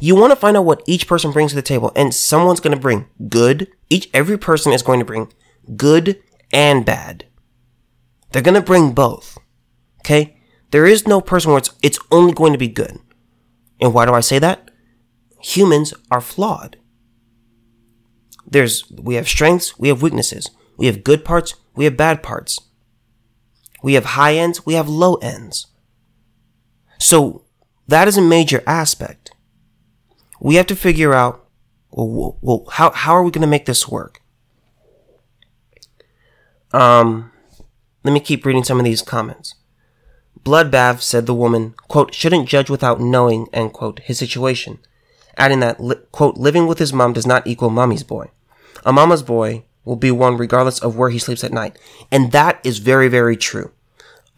You 0.00 0.16
want 0.16 0.32
to 0.32 0.36
find 0.36 0.56
out 0.56 0.64
what 0.64 0.82
each 0.86 1.06
person 1.06 1.30
brings 1.30 1.52
to 1.52 1.56
the 1.56 1.62
table 1.62 1.92
and 1.94 2.14
someone's 2.14 2.60
going 2.60 2.74
to 2.74 2.80
bring 2.80 3.06
good. 3.28 3.68
Each, 3.90 4.08
every 4.14 4.38
person 4.38 4.72
is 4.72 4.82
going 4.82 4.98
to 4.98 5.04
bring 5.04 5.30
good 5.76 6.20
and 6.52 6.84
bad. 6.86 7.26
They're 8.32 8.42
going 8.42 8.54
to 8.54 8.62
bring 8.62 8.92
both. 8.92 9.38
Okay. 10.00 10.36
There 10.70 10.86
is 10.86 11.06
no 11.06 11.20
person 11.20 11.50
where 11.50 11.58
it's, 11.58 11.70
it's 11.82 11.98
only 12.10 12.32
going 12.32 12.52
to 12.52 12.58
be 12.58 12.68
good. 12.68 12.98
And 13.80 13.92
why 13.92 14.06
do 14.06 14.14
I 14.14 14.20
say 14.20 14.38
that? 14.38 14.70
Humans 15.42 15.92
are 16.10 16.20
flawed. 16.20 16.78
There's, 18.46 18.90
we 18.90 19.14
have 19.14 19.28
strengths, 19.28 19.78
we 19.78 19.88
have 19.88 20.02
weaknesses. 20.02 20.50
We 20.76 20.86
have 20.86 21.04
good 21.04 21.24
parts, 21.24 21.54
we 21.74 21.84
have 21.84 21.96
bad 21.96 22.22
parts. 22.22 22.58
We 23.82 23.94
have 23.94 24.04
high 24.04 24.34
ends, 24.34 24.64
we 24.64 24.74
have 24.74 24.88
low 24.88 25.14
ends. 25.16 25.66
So 26.98 27.44
that 27.86 28.08
is 28.08 28.16
a 28.16 28.22
major 28.22 28.62
aspect. 28.66 29.19
We 30.40 30.56
have 30.56 30.66
to 30.66 30.76
figure 30.76 31.12
out, 31.12 31.46
well, 31.90 32.38
well 32.40 32.66
how, 32.72 32.90
how 32.90 33.12
are 33.12 33.22
we 33.22 33.30
going 33.30 33.42
to 33.42 33.48
make 33.48 33.66
this 33.66 33.88
work? 33.88 34.20
Um, 36.72 37.30
let 38.04 38.12
me 38.12 38.20
keep 38.20 38.44
reading 38.44 38.64
some 38.64 38.78
of 38.78 38.84
these 38.84 39.02
comments. 39.02 39.54
Bloodbath 40.42 41.02
said 41.02 41.26
the 41.26 41.34
woman, 41.34 41.74
quote, 41.88 42.14
shouldn't 42.14 42.48
judge 42.48 42.70
without 42.70 43.00
knowing, 43.00 43.48
end 43.52 43.74
quote, 43.74 44.00
his 44.00 44.18
situation, 44.18 44.78
adding 45.36 45.60
that, 45.60 45.80
li- 45.80 45.96
quote, 46.12 46.38
living 46.38 46.66
with 46.66 46.78
his 46.78 46.92
mom 46.92 47.12
does 47.12 47.26
not 47.26 47.46
equal 47.46 47.68
mommy's 47.68 48.02
boy. 48.02 48.30
A 48.86 48.92
mama's 48.92 49.22
boy 49.22 49.64
will 49.84 49.96
be 49.96 50.10
one 50.10 50.36
regardless 50.36 50.78
of 50.78 50.96
where 50.96 51.10
he 51.10 51.18
sleeps 51.18 51.44
at 51.44 51.52
night. 51.52 51.78
And 52.10 52.32
that 52.32 52.60
is 52.64 52.78
very, 52.78 53.08
very 53.08 53.36
true. 53.36 53.72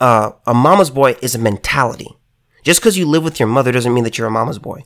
Uh, 0.01 0.33
a 0.47 0.55
mama's 0.55 0.91
boy 0.91 1.17
is 1.23 1.35
a 1.35 1.38
mentality. 1.38 2.17
Just 2.65 2.81
because 2.81 2.99
you 2.99 3.07
live 3.07 3.23
with 3.23 3.38
your 3.38 3.49
mother 3.49 3.71
doesn't 3.71 3.95
mean 3.95 4.05
that 4.05 4.19
you're 4.19 4.27
a 4.27 4.31
mama's 4.31 4.59
boy. 4.59 4.85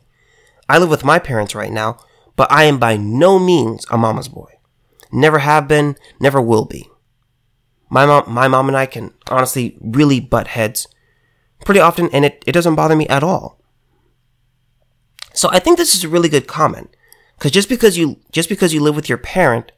I 0.69 0.79
live 0.79 0.91
with 0.91 1.05
my 1.05 1.19
parents 1.19 1.55
right 1.55 1.73
now, 1.73 1.99
but 2.35 2.51
I 2.51 2.65
am 2.65 2.79
by 2.79 2.97
no 2.97 3.39
means 3.39 3.87
a 3.91 3.99
mama's 3.99 4.29
boy. 4.29 4.53
Never 5.13 5.39
have 5.39 5.69
been, 5.69 5.97
never 6.21 6.41
will 6.41 6.65
be. 6.65 6.89
My 7.89 8.05
mom, 8.05 8.25
my 8.33 8.49
mom 8.49 8.69
and 8.69 8.77
I 8.77 8.87
can 8.87 9.15
honestly 9.29 9.79
really 9.81 10.19
butt 10.21 10.49
heads 10.49 10.89
pretty 11.65 11.81
often, 11.81 12.09
and 12.13 12.25
it, 12.25 12.43
it 12.47 12.53
doesn't 12.53 12.75
bother 12.75 12.97
me 12.97 13.07
at 13.09 13.23
all. 13.23 13.61
So 15.33 15.49
I 15.51 15.59
think 15.59 15.79
this 15.79 15.95
is 15.95 16.03
a 16.03 16.09
really 16.09 16.29
good 16.29 16.47
comment. 16.47 16.91
Cause 17.39 17.51
just 17.51 17.69
because 17.69 17.99
you, 17.99 18.19
just 18.33 18.49
because 18.49 18.73
you 18.73 18.81
live 18.81 18.97
with 18.97 19.09
your 19.09 19.19
parent 19.19 19.71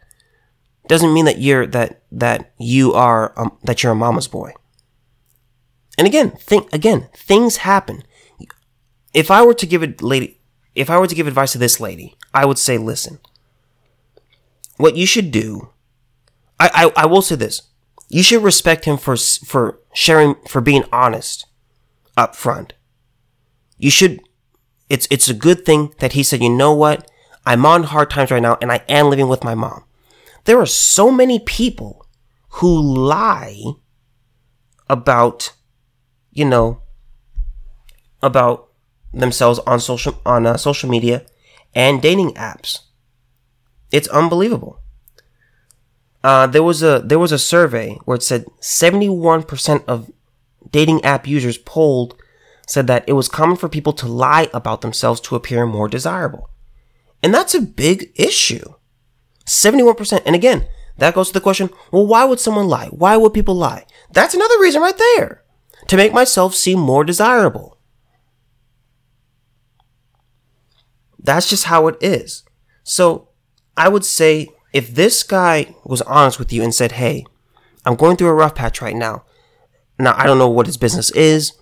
doesn't 0.88 1.12
mean 1.12 1.26
that 1.26 1.38
you're 1.38 1.66
that 1.66 2.02
that 2.10 2.52
you 2.58 2.92
are 2.94 3.32
um, 3.36 3.56
that 3.62 3.82
you're 3.82 3.92
a 3.92 3.96
mama's 3.96 4.26
boy. 4.26 4.52
And 5.96 6.06
again, 6.06 6.30
think 6.30 6.72
again, 6.72 7.08
things 7.14 7.58
happen. 7.58 8.02
If 9.12 9.30
I 9.30 9.44
were 9.44 9.54
to 9.54 9.66
give 9.66 9.82
a 9.82 9.94
lady, 10.00 10.37
if 10.78 10.88
I 10.88 10.98
were 10.98 11.08
to 11.08 11.14
give 11.14 11.26
advice 11.26 11.52
to 11.52 11.58
this 11.58 11.80
lady, 11.80 12.16
I 12.32 12.46
would 12.46 12.58
say, 12.58 12.78
listen. 12.78 13.18
What 14.76 14.96
you 14.96 15.06
should 15.06 15.32
do, 15.32 15.70
I, 16.60 16.70
I, 16.96 17.02
I 17.02 17.06
will 17.06 17.20
say 17.20 17.34
this: 17.34 17.62
you 18.08 18.22
should 18.22 18.44
respect 18.44 18.84
him 18.84 18.96
for 18.96 19.16
for 19.16 19.80
sharing, 19.92 20.36
for 20.48 20.60
being 20.60 20.84
honest, 20.92 21.46
up 22.16 22.36
front. 22.36 22.74
You 23.76 23.90
should. 23.90 24.20
It's 24.88 25.08
it's 25.10 25.28
a 25.28 25.34
good 25.34 25.66
thing 25.66 25.94
that 25.98 26.12
he 26.12 26.22
said, 26.22 26.42
you 26.42 26.48
know 26.48 26.72
what, 26.72 27.10
I'm 27.44 27.66
on 27.66 27.82
hard 27.82 28.10
times 28.10 28.30
right 28.30 28.40
now, 28.40 28.56
and 28.62 28.70
I 28.70 28.82
am 28.88 29.10
living 29.10 29.28
with 29.28 29.42
my 29.42 29.54
mom. 29.54 29.84
There 30.44 30.60
are 30.60 30.66
so 30.66 31.10
many 31.10 31.40
people 31.40 32.06
who 32.60 32.80
lie 32.80 33.60
about, 34.88 35.52
you 36.30 36.44
know, 36.44 36.82
about 38.22 38.67
themselves 39.12 39.58
on 39.60 39.80
social 39.80 40.20
on 40.26 40.46
uh, 40.46 40.56
social 40.56 40.88
media 40.88 41.24
and 41.74 42.02
dating 42.02 42.32
apps. 42.34 42.80
It's 43.90 44.08
unbelievable. 44.08 44.80
Uh, 46.22 46.46
there 46.46 46.62
was 46.62 46.82
a 46.82 47.00
there 47.04 47.18
was 47.18 47.32
a 47.32 47.38
survey 47.38 47.98
where 48.04 48.16
it 48.16 48.22
said 48.22 48.46
71% 48.60 49.84
of 49.86 50.10
dating 50.70 51.04
app 51.04 51.26
users 51.26 51.58
polled 51.58 52.20
said 52.66 52.86
that 52.86 53.04
it 53.06 53.14
was 53.14 53.28
common 53.28 53.56
for 53.56 53.68
people 53.68 53.92
to 53.94 54.06
lie 54.06 54.50
about 54.52 54.82
themselves 54.82 55.20
to 55.20 55.36
appear 55.36 55.64
more 55.64 55.88
desirable. 55.88 56.50
And 57.22 57.32
that's 57.32 57.54
a 57.54 57.62
big 57.62 58.12
issue. 58.14 58.74
71%. 59.46 60.20
And 60.26 60.34
again, 60.34 60.68
that 60.98 61.14
goes 61.14 61.28
to 61.28 61.34
the 61.34 61.40
question 61.40 61.70
well, 61.90 62.06
why 62.06 62.24
would 62.24 62.40
someone 62.40 62.68
lie? 62.68 62.88
Why 62.88 63.16
would 63.16 63.32
people 63.32 63.54
lie? 63.54 63.86
That's 64.12 64.34
another 64.34 64.60
reason 64.60 64.82
right 64.82 64.98
there 64.98 65.42
to 65.86 65.96
make 65.96 66.12
myself 66.12 66.54
seem 66.54 66.78
more 66.78 67.04
desirable. 67.04 67.77
That's 71.18 71.48
just 71.48 71.64
how 71.64 71.88
it 71.88 71.96
is. 72.00 72.44
So 72.84 73.28
I 73.76 73.88
would 73.88 74.04
say 74.04 74.48
if 74.72 74.94
this 74.94 75.22
guy 75.22 75.74
was 75.84 76.02
honest 76.02 76.38
with 76.38 76.52
you 76.52 76.62
and 76.62 76.74
said, 76.74 76.92
hey, 76.92 77.24
I'm 77.84 77.96
going 77.96 78.16
through 78.16 78.28
a 78.28 78.34
rough 78.34 78.54
patch 78.54 78.80
right 78.82 78.96
now. 78.96 79.24
Now, 79.98 80.14
I 80.16 80.26
don't 80.26 80.38
know 80.38 80.48
what 80.48 80.66
his 80.66 80.76
business 80.76 81.10
is, 81.10 81.52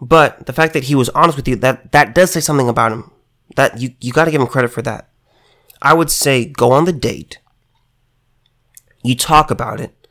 but 0.00 0.46
the 0.46 0.52
fact 0.52 0.72
that 0.72 0.84
he 0.84 0.94
was 0.94 1.08
honest 1.10 1.36
with 1.36 1.46
you, 1.46 1.56
that, 1.56 1.92
that 1.92 2.14
does 2.14 2.30
say 2.32 2.40
something 2.40 2.68
about 2.68 2.92
him. 2.92 3.10
That 3.56 3.80
you, 3.80 3.94
you 4.00 4.12
got 4.12 4.24
to 4.24 4.30
give 4.30 4.40
him 4.40 4.46
credit 4.46 4.68
for 4.68 4.82
that. 4.82 5.10
I 5.82 5.92
would 5.94 6.10
say 6.10 6.46
go 6.46 6.72
on 6.72 6.86
the 6.86 6.92
date. 6.92 7.38
You 9.02 9.14
talk 9.14 9.50
about 9.50 9.80
it. 9.80 10.08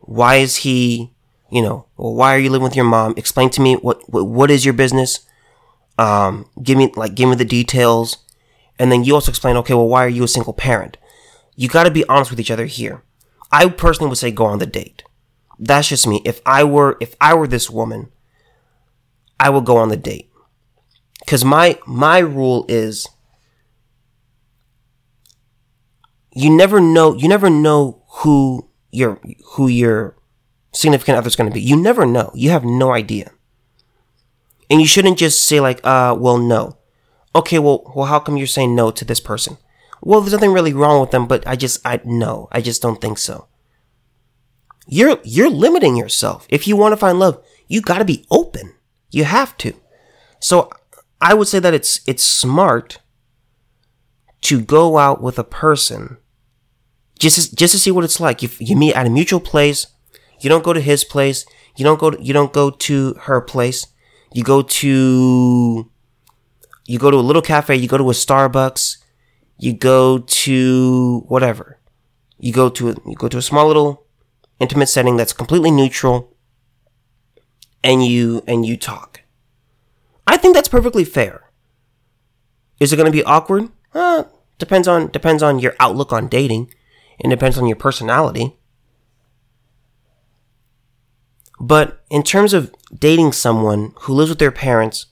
Why 0.00 0.36
is 0.36 0.56
he, 0.56 1.12
you 1.50 1.62
know, 1.62 1.86
well, 1.96 2.14
why 2.14 2.34
are 2.34 2.38
you 2.38 2.50
living 2.50 2.64
with 2.64 2.76
your 2.76 2.84
mom? 2.84 3.14
Explain 3.16 3.50
to 3.50 3.60
me 3.60 3.74
what, 3.74 4.00
what, 4.08 4.26
what 4.26 4.50
is 4.50 4.64
your 4.64 4.74
business? 4.74 5.20
Um, 5.98 6.48
give 6.62 6.78
me, 6.78 6.92
like, 6.96 7.14
give 7.14 7.28
me 7.28 7.34
the 7.34 7.44
details. 7.44 8.18
And 8.78 8.90
then 8.92 9.04
you 9.04 9.14
also 9.14 9.30
explain, 9.30 9.56
okay, 9.56 9.74
well, 9.74 9.88
why 9.88 10.04
are 10.04 10.08
you 10.08 10.22
a 10.22 10.28
single 10.28 10.52
parent? 10.52 10.96
You 11.56 11.68
got 11.68 11.84
to 11.84 11.90
be 11.90 12.04
honest 12.08 12.30
with 12.30 12.38
each 12.38 12.52
other 12.52 12.66
here. 12.66 13.02
I 13.50 13.68
personally 13.68 14.08
would 14.08 14.18
say 14.18 14.30
go 14.30 14.44
on 14.44 14.60
the 14.60 14.66
date. 14.66 15.02
That's 15.58 15.88
just 15.88 16.06
me. 16.06 16.22
If 16.24 16.40
I 16.46 16.62
were, 16.62 16.96
if 17.00 17.16
I 17.20 17.34
were 17.34 17.48
this 17.48 17.68
woman, 17.68 18.12
I 19.40 19.50
would 19.50 19.64
go 19.64 19.76
on 19.76 19.88
the 19.88 19.96
date. 19.96 20.30
Cause 21.26 21.44
my, 21.44 21.78
my 21.86 22.18
rule 22.18 22.64
is 22.68 23.08
you 26.32 26.48
never 26.48 26.80
know, 26.80 27.14
you 27.14 27.28
never 27.28 27.50
know 27.50 28.04
who 28.08 28.70
your, 28.92 29.20
who 29.54 29.66
your 29.66 30.16
significant 30.72 31.18
other 31.18 31.26
is 31.26 31.36
going 31.36 31.50
to 31.50 31.54
be. 31.54 31.60
You 31.60 31.76
never 31.76 32.06
know. 32.06 32.30
You 32.34 32.50
have 32.50 32.64
no 32.64 32.92
idea. 32.92 33.32
And 34.70 34.80
you 34.80 34.86
shouldn't 34.86 35.18
just 35.18 35.44
say 35.44 35.60
like, 35.60 35.80
uh, 35.84 36.16
well, 36.18 36.38
no. 36.38 36.78
Okay, 37.34 37.58
well, 37.58 37.90
well, 37.94 38.06
how 38.06 38.18
come 38.18 38.36
you're 38.36 38.46
saying 38.46 38.74
no 38.74 38.90
to 38.90 39.04
this 39.04 39.20
person? 39.20 39.58
Well, 40.02 40.20
there's 40.20 40.32
nothing 40.32 40.52
really 40.52 40.72
wrong 40.72 41.00
with 41.00 41.10
them, 41.10 41.26
but 41.26 41.46
I 41.46 41.56
just, 41.56 41.80
I, 41.84 42.00
no, 42.04 42.48
I 42.52 42.60
just 42.60 42.82
don't 42.82 43.00
think 43.00 43.18
so. 43.18 43.48
You're, 44.86 45.18
you're 45.24 45.50
limiting 45.50 45.96
yourself. 45.96 46.46
If 46.48 46.66
you 46.66 46.76
want 46.76 46.92
to 46.92 46.96
find 46.96 47.18
love, 47.18 47.42
you 47.66 47.80
gotta 47.80 48.04
be 48.04 48.24
open. 48.30 48.74
You 49.10 49.24
have 49.24 49.56
to. 49.58 49.74
So 50.40 50.70
I 51.20 51.34
would 51.34 51.48
say 51.48 51.58
that 51.58 51.74
it's, 51.74 52.00
it's 52.06 52.22
smart 52.22 53.00
to 54.42 54.60
go 54.60 54.98
out 54.98 55.20
with 55.20 55.38
a 55.38 55.44
person 55.44 56.18
just 57.18 57.50
to, 57.50 57.56
just 57.56 57.72
to 57.72 57.78
see 57.78 57.90
what 57.90 58.04
it's 58.04 58.20
like. 58.20 58.42
You, 58.42 58.48
you 58.58 58.76
meet 58.76 58.94
at 58.94 59.06
a 59.06 59.10
mutual 59.10 59.40
place. 59.40 59.88
You 60.40 60.48
don't 60.48 60.64
go 60.64 60.72
to 60.72 60.80
his 60.80 61.04
place. 61.04 61.44
You 61.76 61.84
don't 61.84 61.98
go 61.98 62.10
to, 62.10 62.22
you 62.22 62.32
don't 62.32 62.52
go 62.52 62.70
to 62.70 63.14
her 63.22 63.40
place. 63.40 63.86
You 64.32 64.44
go 64.44 64.62
to, 64.62 65.90
you 66.86 66.98
go 66.98 67.10
to 67.10 67.16
a 67.16 67.18
little 67.18 67.42
cafe. 67.42 67.76
You 67.76 67.88
go 67.88 67.98
to 67.98 68.10
a 68.10 68.12
Starbucks. 68.12 68.98
You 69.58 69.72
go 69.72 70.18
to 70.18 71.24
whatever. 71.28 71.78
You 72.38 72.52
go 72.52 72.68
to 72.70 72.90
a, 72.90 72.94
you 73.06 73.16
go 73.16 73.28
to 73.28 73.38
a 73.38 73.42
small 73.42 73.66
little 73.66 74.06
intimate 74.60 74.88
setting 74.88 75.16
that's 75.16 75.32
completely 75.32 75.70
neutral 75.70 76.36
and 77.82 78.04
you 78.04 78.42
and 78.46 78.64
you 78.66 78.76
talk. 78.76 79.22
I 80.26 80.36
think 80.36 80.54
that's 80.54 80.68
perfectly 80.68 81.04
fair. 81.04 81.50
Is 82.80 82.92
it 82.92 82.96
going 82.96 83.06
to 83.06 83.12
be 83.12 83.24
awkward? 83.24 83.70
Uh, 83.94 84.24
depends 84.58 84.86
on 84.86 85.08
depends 85.08 85.42
on 85.42 85.58
your 85.58 85.74
outlook 85.80 86.12
on 86.12 86.28
dating. 86.28 86.72
and 87.20 87.30
depends 87.30 87.58
on 87.58 87.66
your 87.66 87.76
personality. 87.76 88.56
But 91.60 92.04
in 92.10 92.22
terms 92.22 92.54
of 92.54 92.72
dating 92.96 93.32
someone 93.32 93.92
who 94.00 94.14
lives 94.14 94.30
with 94.30 94.38
their 94.38 94.52
parents, 94.52 95.06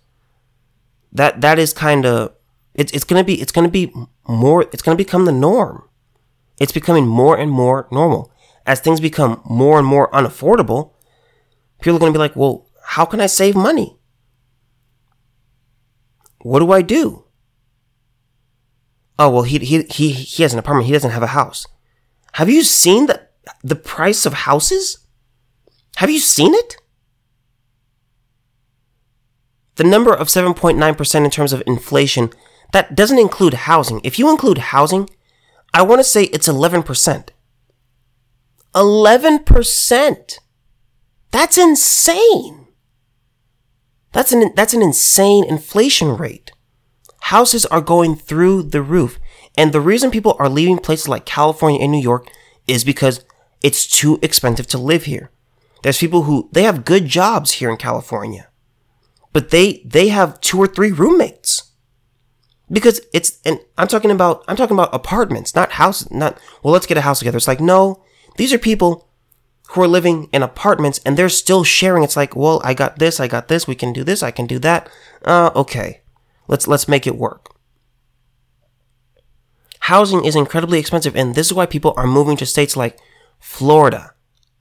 that 1.13 1.41
that 1.41 1.59
is 1.59 1.73
kind 1.73 2.07
of 2.07 2.35
it's 2.75 2.93
it's 2.93 3.05
gonna 3.05 3.25
be 3.25 3.41
it's 3.41 3.53
gonna 3.53 3.69
be 3.69 3.93
more 4.29 4.63
it's 4.73 4.83
gonna 4.83 4.97
become 4.97 5.25
the 5.25 5.33
norm. 5.33 5.89
It's 6.59 6.73
becoming 6.73 7.07
more 7.07 7.37
and 7.37 7.51
more 7.51 7.89
normal 7.91 8.33
as 8.65 8.81
things 8.81 9.01
become 9.01 9.41
more 9.45 9.79
and 9.79 9.87
more 9.87 10.11
unaffordable. 10.11 10.93
People 11.81 11.97
are 11.97 12.01
gonna 12.01 12.13
be 12.13 12.19
like, 12.19 12.37
well, 12.37 12.69
how 12.85 13.05
can 13.05 13.21
I 13.21 13.27
save 13.27 13.55
money? 13.55 13.99
What 16.43 16.61
do 16.61 16.71
I 16.71 16.83
do? 16.83 17.25
Oh 19.19 19.31
well, 19.31 19.43
he 19.43 19.59
he 19.59 19.83
he 19.85 20.11
he 20.13 20.43
has 20.43 20.53
an 20.53 20.59
apartment. 20.59 20.87
He 20.87 20.93
doesn't 20.93 21.11
have 21.11 21.23
a 21.23 21.29
house. 21.29 21.67
Have 22.35 22.51
you 22.51 22.63
seen 22.63 23.07
the 23.07 23.27
the 23.65 23.77
price 23.77 24.27
of 24.27 24.35
houses? 24.35 24.99
Have 25.97 26.11
you 26.11 26.19
seen 26.19 26.55
it? 26.55 26.77
The 29.77 29.85
number 29.85 30.13
of 30.13 30.29
7.9% 30.29 31.25
in 31.25 31.31
terms 31.31 31.53
of 31.53 31.63
inflation, 31.67 32.31
that 32.73 32.95
doesn't 32.95 33.19
include 33.19 33.55
housing. 33.55 34.01
If 34.05 34.19
you 34.19 34.31
include 34.31 34.59
housing, 34.59 35.09
I 35.73 35.83
want 35.83 36.01
to 36.01 36.05
say 36.05 36.25
it's 36.25 36.49
11%. 36.49 37.29
11%! 38.75 40.39
That's 41.31 41.59
insane! 41.59 42.67
That's 44.13 44.33
an, 44.33 44.53
that's 44.55 44.75
an 44.75 44.83
insane 44.83 45.45
inflation 45.45 46.17
rate. 46.17 46.53
Houses 47.23 47.67
are 47.67 47.81
going 47.81 48.17
through 48.17 48.65
the 48.65 48.83
roof. 48.83 49.19
And 49.57 49.73
the 49.73 49.81
reason 49.81 50.11
people 50.11 50.37
are 50.39 50.49
leaving 50.49 50.79
places 50.79 51.09
like 51.09 51.25
California 51.27 51.81
and 51.81 51.93
New 51.93 52.01
York 52.01 52.31
is 52.67 52.85
because 52.85 53.25
it's 53.63 53.87
too 53.87 54.19
expensive 54.23 54.67
to 54.69 54.79
live 54.79 55.05
here. 55.05 55.31
There's 55.87 55.99
people 55.99 56.25
who 56.25 56.49
they 56.51 56.65
have 56.65 56.85
good 56.85 57.07
jobs 57.07 57.53
here 57.53 57.71
in 57.71 57.77
California, 57.77 58.49
but 59.33 59.51
they 59.51 59.85
they 59.85 60.09
have 60.09 60.41
two 60.41 60.59
or 60.59 60.67
three 60.67 60.91
roommates 60.91 61.71
because 62.69 63.01
it's 63.13 63.39
and 63.45 63.61
I'm 63.79 63.87
talking 63.87 64.11
about 64.11 64.45
I'm 64.49 64.57
talking 64.57 64.75
about 64.75 64.93
apartments, 64.93 65.55
not 65.55 65.71
houses. 65.71 66.11
Not 66.11 66.41
well, 66.65 66.73
let's 66.73 66.87
get 66.87 66.97
a 66.97 67.03
house 67.03 67.21
together. 67.21 67.37
It's 67.37 67.47
like 67.47 67.61
no, 67.61 68.03
these 68.37 68.53
are 68.53 68.59
people 68.59 69.09
who 69.69 69.81
are 69.81 69.87
living 69.87 70.29
in 70.33 70.43
apartments 70.43 70.99
and 71.07 71.17
they're 71.17 71.29
still 71.29 71.63
sharing. 71.63 72.03
It's 72.03 72.17
like 72.17 72.35
well, 72.35 72.61
I 72.65 72.75
got 72.75 72.99
this, 72.99 73.21
I 73.21 73.29
got 73.29 73.47
this, 73.47 73.69
we 73.69 73.77
can 73.77 73.93
do 73.93 74.03
this, 74.03 74.25
I 74.25 74.33
can 74.33 74.49
do 74.49 74.59
that. 74.59 74.91
Uh, 75.25 75.53
okay, 75.55 76.03
let's 76.49 76.67
let's 76.67 76.89
make 76.89 77.07
it 77.07 77.15
work. 77.15 77.55
Housing 79.83 80.25
is 80.25 80.35
incredibly 80.35 80.81
expensive, 80.81 81.15
and 81.15 81.37
this 81.37 81.47
is 81.47 81.55
why 81.55 81.65
people 81.65 81.95
are 81.97 82.09
moving 82.09 82.37
to 82.39 82.45
states 82.45 82.77
like 82.77 82.99
Florida, 83.39 84.15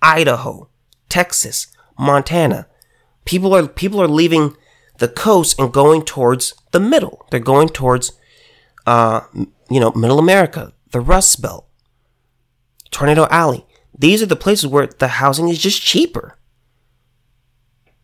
Idaho, 0.04 0.70
Texas, 1.16 1.68
Montana. 1.98 2.68
People 3.24 3.56
are 3.56 3.70
people 3.70 4.02
are 4.02 4.08
leaving 4.22 4.58
the 4.98 5.08
coast 5.08 5.58
and 5.58 5.72
going 5.72 6.04
towards 6.04 6.54
the 6.72 6.80
middle. 6.82 7.26
They're 7.32 7.40
going 7.40 7.70
towards 7.70 8.12
uh, 8.86 9.22
you 9.70 9.80
know, 9.80 9.92
middle 9.92 10.20
America, 10.20 10.74
the 10.92 11.00
Rust 11.00 11.42
Belt, 11.42 11.70
Tornado 12.92 13.28
Alley. 13.32 13.66
These 13.98 14.22
are 14.24 14.26
the 14.26 14.36
places 14.36 14.68
where 14.68 14.88
the 14.88 15.08
housing 15.08 15.48
is 15.48 15.58
just 15.58 15.82
cheaper. 15.82 16.38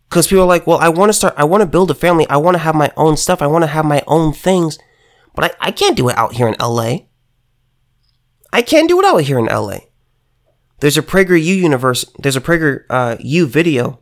Because 0.07 0.27
people 0.27 0.43
are 0.43 0.53
like, 0.55 0.65
well, 0.65 0.77
I 0.77 0.87
want 0.87 1.09
to 1.09 1.13
start, 1.13 1.33
I 1.35 1.43
want 1.43 1.59
to 1.63 1.67
build 1.67 1.91
a 1.91 1.93
family, 1.93 2.25
I 2.29 2.37
want 2.37 2.55
to 2.55 2.63
have 2.63 2.75
my 2.75 2.93
own 2.95 3.17
stuff, 3.17 3.41
I 3.41 3.47
want 3.47 3.63
to 3.63 3.75
have 3.75 3.83
my 3.83 4.03
own 4.07 4.31
things, 4.31 4.79
but 5.35 5.43
I, 5.43 5.67
I 5.67 5.71
can't 5.71 5.97
do 5.97 6.07
it 6.07 6.17
out 6.17 6.35
here 6.35 6.47
in 6.47 6.55
LA. 6.61 6.99
I 8.53 8.61
can't 8.61 8.87
do 8.87 8.99
it 9.01 9.05
out 9.05 9.17
here 9.17 9.37
in 9.37 9.47
LA. 9.47 9.90
There's 10.81 10.97
a 10.97 11.03
PragerU 11.03 11.55
universe. 11.55 12.05
There's 12.17 12.35
a 12.35 12.41
Prager 12.41 12.85
uh, 12.89 13.15
U 13.19 13.45
video 13.45 13.99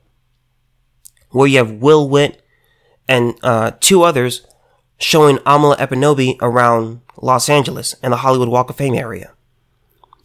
where 1.31 1.47
you 1.47 1.57
have 1.57 1.73
Will 1.73 2.09
Witt 2.09 2.41
and 3.07 3.35
uh, 3.43 3.71
two 3.81 4.03
others 4.03 4.47
showing 4.97 5.37
Amala 5.39 5.77
Ekpunobi 5.77 6.37
around 6.41 7.01
Los 7.21 7.49
Angeles 7.49 7.95
and 8.01 8.13
the 8.13 8.17
Hollywood 8.17 8.47
Walk 8.47 8.69
of 8.69 8.77
Fame 8.77 8.95
area. 8.95 9.33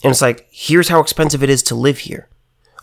And 0.05 0.13
it's 0.13 0.23
like, 0.23 0.47
here's 0.51 0.89
how 0.89 1.01
expensive 1.01 1.43
it 1.43 1.51
is 1.51 1.63
to 1.65 1.75
live 1.75 1.99
here. 1.99 2.29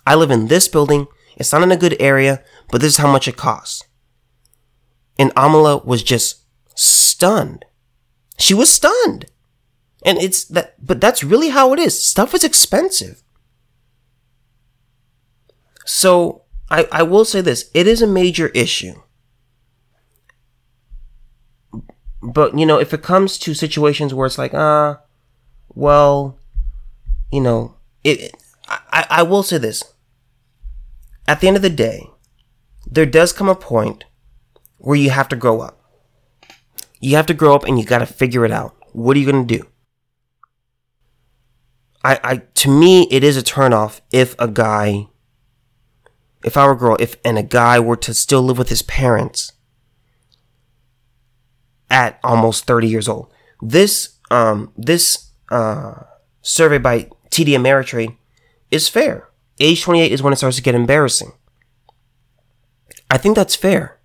I 0.06 0.16
live 0.16 0.32
in 0.32 0.48
this 0.48 0.68
building. 0.68 1.08
It's 1.38 1.54
not 1.54 1.64
in 1.64 1.72
a 1.72 1.78
good 1.78 1.96
area, 2.00 2.44
but 2.72 2.82
this 2.82 2.94
is 2.94 2.98
how 2.98 3.12
much 3.12 3.28
it 3.28 3.38
costs. 3.38 3.86
And 5.18 5.34
Amala 5.36 5.86
was 5.86 6.04
just 6.04 6.42
stunned. 6.76 7.64
She 8.38 8.54
was 8.54 8.70
stunned. 8.70 9.28
And 10.04 10.18
it's 10.18 10.44
that, 10.46 10.76
but 10.86 11.00
that's 11.00 11.24
really 11.24 11.50
how 11.50 11.72
it 11.74 11.80
is. 11.80 12.04
Stuff 12.04 12.34
is 12.34 12.44
expensive. 12.44 13.24
So 15.92 16.44
I, 16.70 16.88
I 16.90 17.04
will 17.04 17.26
say 17.26 17.42
this 17.42 17.70
it 17.74 17.86
is 17.86 18.02
a 18.02 18.08
major 18.08 18.48
issue. 18.50 18.94
But, 22.24 22.58
you 22.58 22.66
know, 22.66 22.80
if 22.80 22.94
it 22.94 23.02
comes 23.02 23.38
to 23.40 23.54
situations 23.54 24.14
where 24.14 24.26
it's 24.26 24.38
like, 24.38 24.54
ah, 24.54 24.58
uh, 24.60 24.98
well, 25.74 26.38
you 27.30 27.42
know, 27.42 27.76
it, 28.06 28.34
I, 28.68 29.06
I 29.10 29.24
will 29.24 29.44
say 29.44 29.58
this. 29.58 29.84
At 31.28 31.42
the 31.42 31.48
end 31.48 31.58
of 31.58 31.64
the 31.64 31.70
day, 31.70 32.10
there 32.90 33.06
does 33.06 33.34
come 33.34 33.50
a 33.50 33.56
point 33.56 34.06
where 34.78 34.96
you 34.96 35.10
have 35.10 35.28
to 35.30 35.36
grow 35.36 35.60
up. 35.60 35.84
You 37.02 37.18
have 37.18 37.26
to 37.26 37.34
grow 37.34 37.54
up 37.54 37.66
and 37.66 37.78
you 37.78 37.86
got 37.86 38.00
to 38.00 38.06
figure 38.06 38.46
it 38.46 38.52
out. 38.52 38.76
What 38.94 39.18
are 39.18 39.20
you 39.20 39.30
going 39.30 39.46
to 39.46 39.58
do? 39.58 39.66
I, 42.04 42.20
I, 42.24 42.38
to 42.38 42.70
me, 42.70 43.08
it 43.12 43.24
is 43.26 43.36
a 43.36 43.44
turnoff 43.44 44.00
if 44.12 44.36
a 44.40 44.48
guy, 44.48 45.08
if 46.44 46.58
I 46.58 46.66
were 46.66 46.74
a 46.74 46.78
girl, 46.78 46.98
if, 47.00 47.16
and 47.24 47.38
a 47.38 47.44
guy 47.44 47.80
were 47.80 47.98
to 47.98 48.14
still 48.14 48.42
live 48.42 48.58
with 48.58 48.70
his 48.70 48.82
parents 48.82 49.54
at 51.90 52.20
almost 52.24 52.66
30 52.66 52.88
years 52.88 53.08
old. 53.08 53.32
This, 53.62 54.18
um, 54.30 54.72
this, 54.78 55.32
uh, 55.50 56.04
survey 56.42 56.78
by 56.78 57.10
TD 57.30 57.50
Ameritrade 57.50 58.18
is 58.72 58.88
fair. 58.88 59.30
Age 59.60 59.84
28 59.84 60.12
is 60.12 60.24
when 60.24 60.34
it 60.34 60.38
starts 60.38 60.56
to 60.56 60.64
get 60.64 60.76
embarrassing. 60.76 61.34
I 63.10 63.18
think 63.18 63.36
that's 63.36 63.56
fair. 63.56 64.00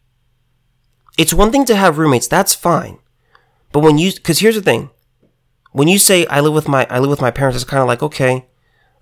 It's 1.16 1.32
one 1.32 1.50
thing 1.50 1.64
to 1.66 1.76
have 1.76 1.98
roommates, 1.98 2.28
that's 2.28 2.54
fine. 2.54 2.98
But 3.72 3.80
when 3.80 3.98
you, 3.98 4.12
cause 4.12 4.40
here's 4.40 4.56
the 4.56 4.62
thing. 4.62 4.90
When 5.72 5.88
you 5.88 5.98
say 5.98 6.26
I 6.26 6.40
live 6.40 6.54
with 6.54 6.68
my, 6.68 6.86
I 6.90 6.98
live 6.98 7.10
with 7.10 7.20
my 7.20 7.30
parents, 7.30 7.56
it's 7.56 7.68
kind 7.68 7.80
of 7.80 7.86
like, 7.86 8.02
okay. 8.02 8.46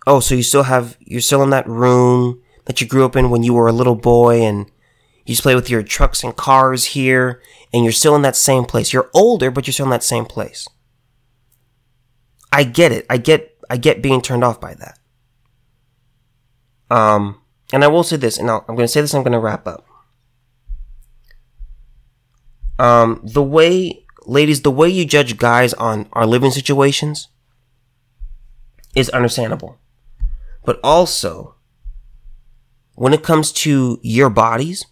Oh, 0.06 0.20
so 0.20 0.34
you 0.34 0.42
still 0.42 0.64
have, 0.64 0.96
you're 1.00 1.20
still 1.20 1.42
in 1.42 1.50
that 1.50 1.66
room 1.66 2.42
that 2.66 2.80
you 2.80 2.86
grew 2.86 3.04
up 3.04 3.16
in 3.16 3.30
when 3.30 3.42
you 3.42 3.54
were 3.54 3.68
a 3.68 3.72
little 3.72 3.94
boy 3.94 4.42
and 4.42 4.70
you 5.24 5.32
just 5.34 5.42
play 5.42 5.54
with 5.54 5.70
your 5.70 5.82
trucks 5.82 6.22
and 6.22 6.36
cars 6.36 6.86
here 6.86 7.42
and 7.72 7.84
you're 7.84 7.92
still 7.92 8.14
in 8.14 8.22
that 8.22 8.36
same 8.36 8.64
place. 8.64 8.92
You're 8.92 9.10
older, 9.14 9.50
but 9.50 9.66
you're 9.66 9.72
still 9.72 9.86
in 9.86 9.90
that 9.90 10.02
same 10.02 10.24
place. 10.24 10.68
I 12.52 12.64
get 12.64 12.92
it. 12.92 13.06
I 13.10 13.16
get, 13.16 13.58
I 13.68 13.76
get 13.76 14.02
being 14.02 14.20
turned 14.20 14.44
off 14.44 14.60
by 14.60 14.74
that. 14.74 14.98
Um, 16.90 17.40
and 17.72 17.82
I 17.82 17.88
will 17.88 18.04
say 18.04 18.16
this, 18.16 18.38
and 18.38 18.50
i 18.50 18.56
am 18.56 18.62
going 18.66 18.80
to 18.80 18.88
say 18.88 19.00
this, 19.00 19.14
I'm 19.14 19.22
going 19.22 19.32
to 19.32 19.38
wrap 19.38 19.66
up. 19.66 19.86
Um, 22.78 23.20
the 23.24 23.42
way, 23.42 24.04
ladies, 24.26 24.62
the 24.62 24.70
way 24.70 24.88
you 24.88 25.04
judge 25.04 25.36
guys 25.36 25.74
on 25.74 26.08
our 26.12 26.26
living 26.26 26.50
situations 26.50 27.28
is 28.94 29.08
understandable. 29.10 29.78
But 30.64 30.80
also, 30.82 31.56
when 32.94 33.12
it 33.12 33.22
comes 33.22 33.52
to 33.52 33.98
your 34.02 34.30
bodies 34.30 34.86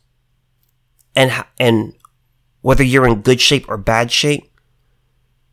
and, 1.14 1.32
and 1.58 1.94
whether 2.60 2.82
you're 2.82 3.06
in 3.06 3.22
good 3.22 3.40
shape 3.40 3.68
or 3.68 3.76
bad 3.76 4.10
shape, 4.10 4.50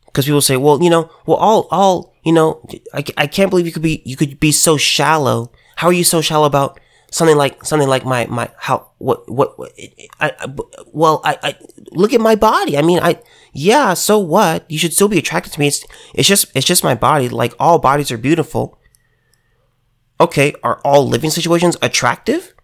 because 0.06 0.24
people 0.24 0.40
say, 0.40 0.56
well, 0.56 0.82
you 0.82 0.90
know, 0.90 1.10
well, 1.26 1.36
all, 1.36 1.68
all, 1.70 2.14
you 2.24 2.32
know, 2.32 2.66
I, 2.92 3.04
I 3.16 3.26
can't 3.26 3.50
believe 3.50 3.66
you 3.66 3.72
could 3.72 3.82
be, 3.82 4.02
you 4.04 4.16
could 4.16 4.40
be 4.40 4.52
so 4.52 4.76
shallow. 4.76 5.52
How 5.76 5.88
are 5.88 5.92
you 5.92 6.04
so 6.04 6.20
shallow 6.20 6.46
about 6.46 6.80
something 7.10 7.36
like 7.36 7.64
something 7.64 7.88
like 7.88 8.04
my 8.04 8.26
my 8.26 8.48
how 8.56 8.90
what 8.98 9.30
what, 9.30 9.58
what 9.58 9.72
I, 10.20 10.32
I, 10.38 10.54
well 10.92 11.20
I, 11.24 11.38
I 11.42 11.56
look 11.92 12.12
at 12.12 12.20
my 12.20 12.36
body. 12.36 12.78
I 12.78 12.82
mean 12.82 13.00
i 13.00 13.20
yeah 13.52 13.94
so 13.94 14.18
what? 14.18 14.64
You 14.70 14.78
should 14.78 14.92
still 14.92 15.08
be 15.08 15.18
attracted 15.18 15.52
to 15.54 15.60
me. 15.60 15.66
It's 15.68 15.84
it's 16.14 16.28
just 16.28 16.46
it's 16.54 16.66
just 16.66 16.84
my 16.84 16.94
body. 16.94 17.28
Like 17.28 17.54
all 17.58 17.78
bodies 17.78 18.10
are 18.10 18.18
beautiful 18.18 18.78
okay 20.20 20.54
are 20.62 20.80
all 20.84 21.08
living 21.08 21.30
situations 21.30 21.76
attractive 21.82 22.54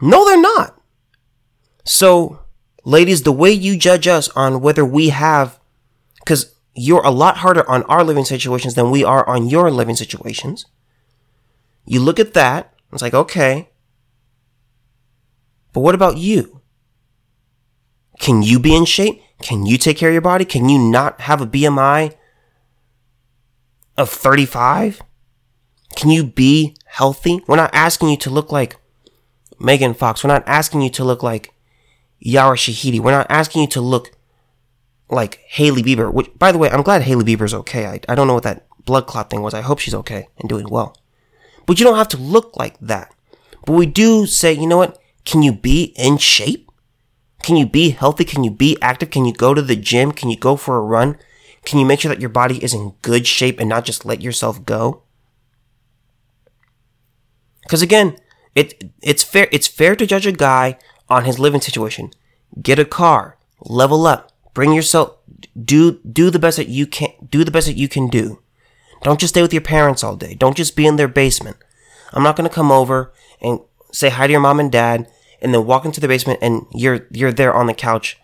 no 0.00 0.24
they're 0.24 0.40
not 0.40 0.80
so 1.84 2.40
ladies 2.84 3.22
the 3.22 3.32
way 3.32 3.52
you 3.52 3.76
judge 3.76 4.08
us 4.08 4.28
on 4.30 4.60
whether 4.60 4.84
we 4.84 5.10
have 5.10 5.60
because 6.18 6.54
you're 6.74 7.04
a 7.04 7.10
lot 7.10 7.38
harder 7.38 7.68
on 7.68 7.82
our 7.84 8.02
living 8.02 8.24
situations 8.24 8.74
than 8.74 8.90
we 8.90 9.04
are 9.04 9.28
on 9.28 9.48
your 9.48 9.70
living 9.70 9.96
situations 9.96 10.66
you 11.84 12.00
look 12.00 12.20
at 12.20 12.34
that, 12.34 12.74
it's 12.92 13.02
like, 13.02 13.14
okay. 13.14 13.70
But 15.72 15.80
what 15.80 15.94
about 15.94 16.18
you? 16.18 16.60
Can 18.18 18.42
you 18.42 18.60
be 18.60 18.76
in 18.76 18.84
shape? 18.84 19.20
Can 19.40 19.66
you 19.66 19.78
take 19.78 19.96
care 19.96 20.10
of 20.10 20.12
your 20.12 20.22
body? 20.22 20.44
Can 20.44 20.68
you 20.68 20.78
not 20.78 21.22
have 21.22 21.40
a 21.40 21.46
BMI 21.46 22.14
of 23.96 24.10
35? 24.10 25.02
Can 25.96 26.10
you 26.10 26.24
be 26.24 26.76
healthy? 26.86 27.42
We're 27.46 27.56
not 27.56 27.74
asking 27.74 28.08
you 28.10 28.16
to 28.18 28.30
look 28.30 28.50
like 28.50 28.76
Megan 29.58 29.94
Fox. 29.94 30.24
We're 30.24 30.28
not 30.28 30.44
asking 30.46 30.82
you 30.82 30.90
to 30.90 31.04
look 31.04 31.22
like 31.22 31.52
Yara 32.18 32.56
Shahidi. 32.56 33.00
We're 33.00 33.10
not 33.10 33.26
asking 33.30 33.62
you 33.62 33.68
to 33.68 33.80
look 33.80 34.12
like 35.10 35.40
Hailey 35.46 35.82
Bieber. 35.82 36.12
Which, 36.12 36.30
by 36.38 36.52
the 36.52 36.58
way, 36.58 36.70
I'm 36.70 36.82
glad 36.82 37.02
Hailey 37.02 37.24
Bieber's 37.24 37.54
okay. 37.54 37.86
I, 37.86 38.00
I 38.08 38.14
don't 38.14 38.26
know 38.26 38.34
what 38.34 38.42
that 38.44 38.66
blood 38.84 39.06
clot 39.06 39.30
thing 39.30 39.42
was. 39.42 39.54
I 39.54 39.60
hope 39.60 39.78
she's 39.78 39.94
okay 39.94 40.28
and 40.38 40.48
doing 40.48 40.68
well. 40.68 40.96
But 41.66 41.78
you 41.78 41.84
don't 41.84 41.96
have 41.96 42.08
to 42.08 42.16
look 42.16 42.56
like 42.56 42.78
that. 42.80 43.14
But 43.64 43.74
we 43.74 43.86
do 43.86 44.26
say, 44.26 44.52
you 44.52 44.66
know 44.66 44.78
what? 44.78 44.98
Can 45.24 45.42
you 45.42 45.52
be 45.52 45.92
in 45.96 46.18
shape? 46.18 46.70
Can 47.42 47.56
you 47.56 47.66
be 47.66 47.90
healthy? 47.90 48.24
Can 48.24 48.44
you 48.44 48.50
be 48.50 48.76
active? 48.80 49.10
Can 49.10 49.24
you 49.24 49.32
go 49.32 49.54
to 49.54 49.62
the 49.62 49.76
gym? 49.76 50.12
Can 50.12 50.30
you 50.30 50.36
go 50.36 50.56
for 50.56 50.76
a 50.76 50.80
run? 50.80 51.18
Can 51.64 51.78
you 51.78 51.86
make 51.86 52.00
sure 52.00 52.08
that 52.08 52.20
your 52.20 52.30
body 52.30 52.62
is 52.62 52.74
in 52.74 52.94
good 53.02 53.26
shape 53.26 53.60
and 53.60 53.68
not 53.68 53.84
just 53.84 54.04
let 54.04 54.20
yourself 54.20 54.64
go? 54.64 55.02
Because 57.62 57.82
again, 57.82 58.16
it 58.54 58.90
it's 59.00 59.22
fair 59.22 59.48
it's 59.52 59.68
fair 59.68 59.96
to 59.96 60.06
judge 60.06 60.26
a 60.26 60.32
guy 60.32 60.78
on 61.08 61.24
his 61.24 61.38
living 61.38 61.60
situation. 61.60 62.10
Get 62.60 62.78
a 62.78 62.84
car, 62.84 63.38
level 63.60 64.06
up, 64.06 64.32
bring 64.54 64.72
yourself 64.72 65.16
do 65.64 66.00
do 66.00 66.30
the 66.30 66.38
best 66.38 66.56
that 66.56 66.68
you 66.68 66.86
can 66.86 67.10
do 67.28 67.44
the 67.44 67.50
best 67.50 67.66
that 67.66 67.76
you 67.76 67.88
can 67.88 68.08
do. 68.08 68.42
Don't 69.02 69.20
just 69.20 69.34
stay 69.34 69.42
with 69.42 69.52
your 69.52 69.62
parents 69.62 70.04
all 70.04 70.16
day. 70.16 70.34
Don't 70.34 70.56
just 70.56 70.76
be 70.76 70.86
in 70.86 70.96
their 70.96 71.08
basement. 71.08 71.56
I'm 72.12 72.22
not 72.22 72.36
going 72.36 72.48
to 72.48 72.54
come 72.54 72.70
over 72.70 73.12
and 73.40 73.60
say 73.90 74.10
hi 74.10 74.26
to 74.26 74.30
your 74.30 74.40
mom 74.40 74.60
and 74.60 74.70
dad 74.70 75.08
and 75.40 75.52
then 75.52 75.66
walk 75.66 75.84
into 75.84 76.00
the 76.00 76.08
basement 76.08 76.38
and 76.42 76.66
you're 76.72 77.06
you're 77.10 77.32
there 77.32 77.54
on 77.54 77.66
the 77.66 77.74
couch 77.74 78.18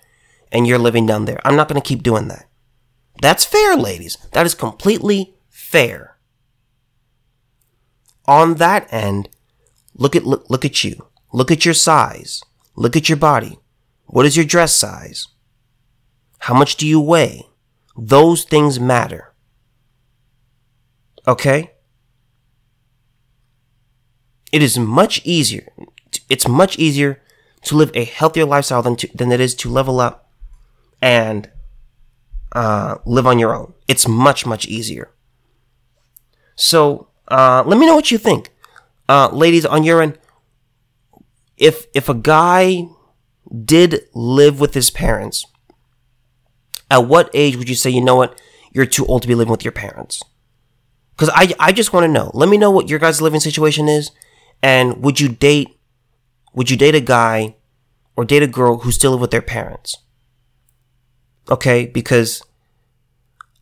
and 0.52 0.66
you're 0.66 0.78
living 0.78 1.06
down 1.06 1.24
there. 1.24 1.40
I'm 1.44 1.56
not 1.56 1.68
going 1.68 1.80
to 1.80 1.86
keep 1.86 2.02
doing 2.02 2.28
that. 2.28 2.47
That's 3.20 3.44
fair, 3.44 3.76
ladies. 3.76 4.16
That 4.32 4.46
is 4.46 4.54
completely 4.54 5.34
fair. 5.48 6.16
On 8.26 8.54
that 8.54 8.86
end, 8.92 9.28
look 9.94 10.14
at 10.14 10.24
look, 10.24 10.48
look 10.48 10.64
at 10.64 10.84
you. 10.84 11.08
Look 11.32 11.50
at 11.50 11.64
your 11.64 11.74
size. 11.74 12.42
Look 12.76 12.96
at 12.96 13.08
your 13.08 13.18
body. 13.18 13.58
What 14.06 14.26
is 14.26 14.36
your 14.36 14.46
dress 14.46 14.74
size? 14.74 15.26
How 16.40 16.54
much 16.54 16.76
do 16.76 16.86
you 16.86 17.00
weigh? 17.00 17.46
Those 17.96 18.44
things 18.44 18.78
matter. 18.78 19.34
Okay? 21.26 21.72
It 24.52 24.62
is 24.62 24.78
much 24.78 25.20
easier. 25.24 25.68
It's 26.30 26.48
much 26.48 26.78
easier 26.78 27.20
to 27.62 27.76
live 27.76 27.90
a 27.94 28.04
healthier 28.04 28.44
lifestyle 28.46 28.82
than 28.82 28.96
to, 28.96 29.08
than 29.14 29.32
it 29.32 29.40
is 29.40 29.54
to 29.56 29.68
level 29.68 30.00
up 30.00 30.30
and 31.02 31.50
uh, 32.52 32.98
live 33.04 33.26
on 33.26 33.38
your 33.38 33.54
own. 33.54 33.74
It's 33.86 34.08
much 34.08 34.46
much 34.46 34.66
easier. 34.66 35.10
So 36.56 37.08
uh, 37.28 37.62
let 37.66 37.78
me 37.78 37.86
know 37.86 37.94
what 37.94 38.10
you 38.10 38.18
think, 38.18 38.50
uh, 39.08 39.28
ladies 39.32 39.64
on 39.64 39.84
your 39.84 40.02
end. 40.02 40.18
If 41.56 41.86
if 41.94 42.08
a 42.08 42.14
guy 42.14 42.88
did 43.64 44.02
live 44.14 44.60
with 44.60 44.74
his 44.74 44.90
parents, 44.90 45.46
at 46.90 47.06
what 47.06 47.30
age 47.34 47.56
would 47.56 47.68
you 47.68 47.74
say 47.74 47.90
you 47.90 48.02
know 48.02 48.16
what 48.16 48.40
you're 48.72 48.86
too 48.86 49.06
old 49.06 49.22
to 49.22 49.28
be 49.28 49.34
living 49.34 49.50
with 49.50 49.64
your 49.64 49.72
parents? 49.72 50.22
Because 51.18 51.30
I, 51.34 51.52
I 51.58 51.72
just 51.72 51.92
want 51.92 52.04
to 52.04 52.08
know. 52.08 52.30
Let 52.32 52.48
me 52.48 52.56
know 52.56 52.70
what 52.70 52.88
your 52.88 53.00
guys' 53.00 53.20
living 53.20 53.40
situation 53.40 53.88
is. 53.88 54.12
And 54.62 55.02
would 55.02 55.18
you 55.18 55.28
date, 55.28 55.76
would 56.54 56.70
you 56.70 56.76
date 56.76 56.94
a 56.94 57.00
guy 57.00 57.56
or 58.16 58.24
date 58.24 58.42
a 58.42 58.46
girl 58.46 58.78
who 58.78 58.92
still 58.92 59.12
live 59.12 59.20
with 59.20 59.32
their 59.32 59.42
parents? 59.42 59.96
Okay. 61.50 61.86
Because 61.86 62.42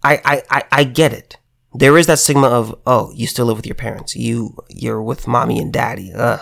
I, 0.02 0.20
I, 0.24 0.42
I, 0.50 0.62
I 0.72 0.84
get 0.84 1.12
it. 1.12 1.36
There 1.74 1.98
is 1.98 2.06
that 2.06 2.18
stigma 2.18 2.48
of, 2.48 2.74
oh, 2.86 3.12
you 3.12 3.26
still 3.26 3.46
live 3.46 3.56
with 3.56 3.66
your 3.66 3.74
parents. 3.74 4.16
You, 4.16 4.56
you're 4.68 5.02
with 5.02 5.26
mommy 5.26 5.58
and 5.58 5.72
daddy. 5.72 6.12
Ugh. 6.14 6.40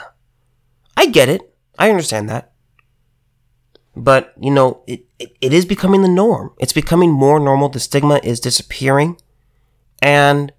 I 0.97 1.07
get 1.07 1.29
it. 1.29 1.55
I 1.79 1.91
understand 1.91 2.29
that. 2.29 2.53
But, 3.97 4.35
you 4.41 4.51
know, 4.51 4.83
it, 4.87 5.07
it, 5.19 5.37
it 5.41 5.53
is 5.53 5.65
becoming 5.65 6.03
the 6.03 6.09
norm. 6.09 6.53
It's 6.59 6.73
becoming 6.73 7.11
more 7.11 7.41
normal. 7.41 7.69
The 7.69 7.81
stigma 7.81 8.21
is 8.23 8.41
disappearing. 8.41 9.21
And 10.03 10.53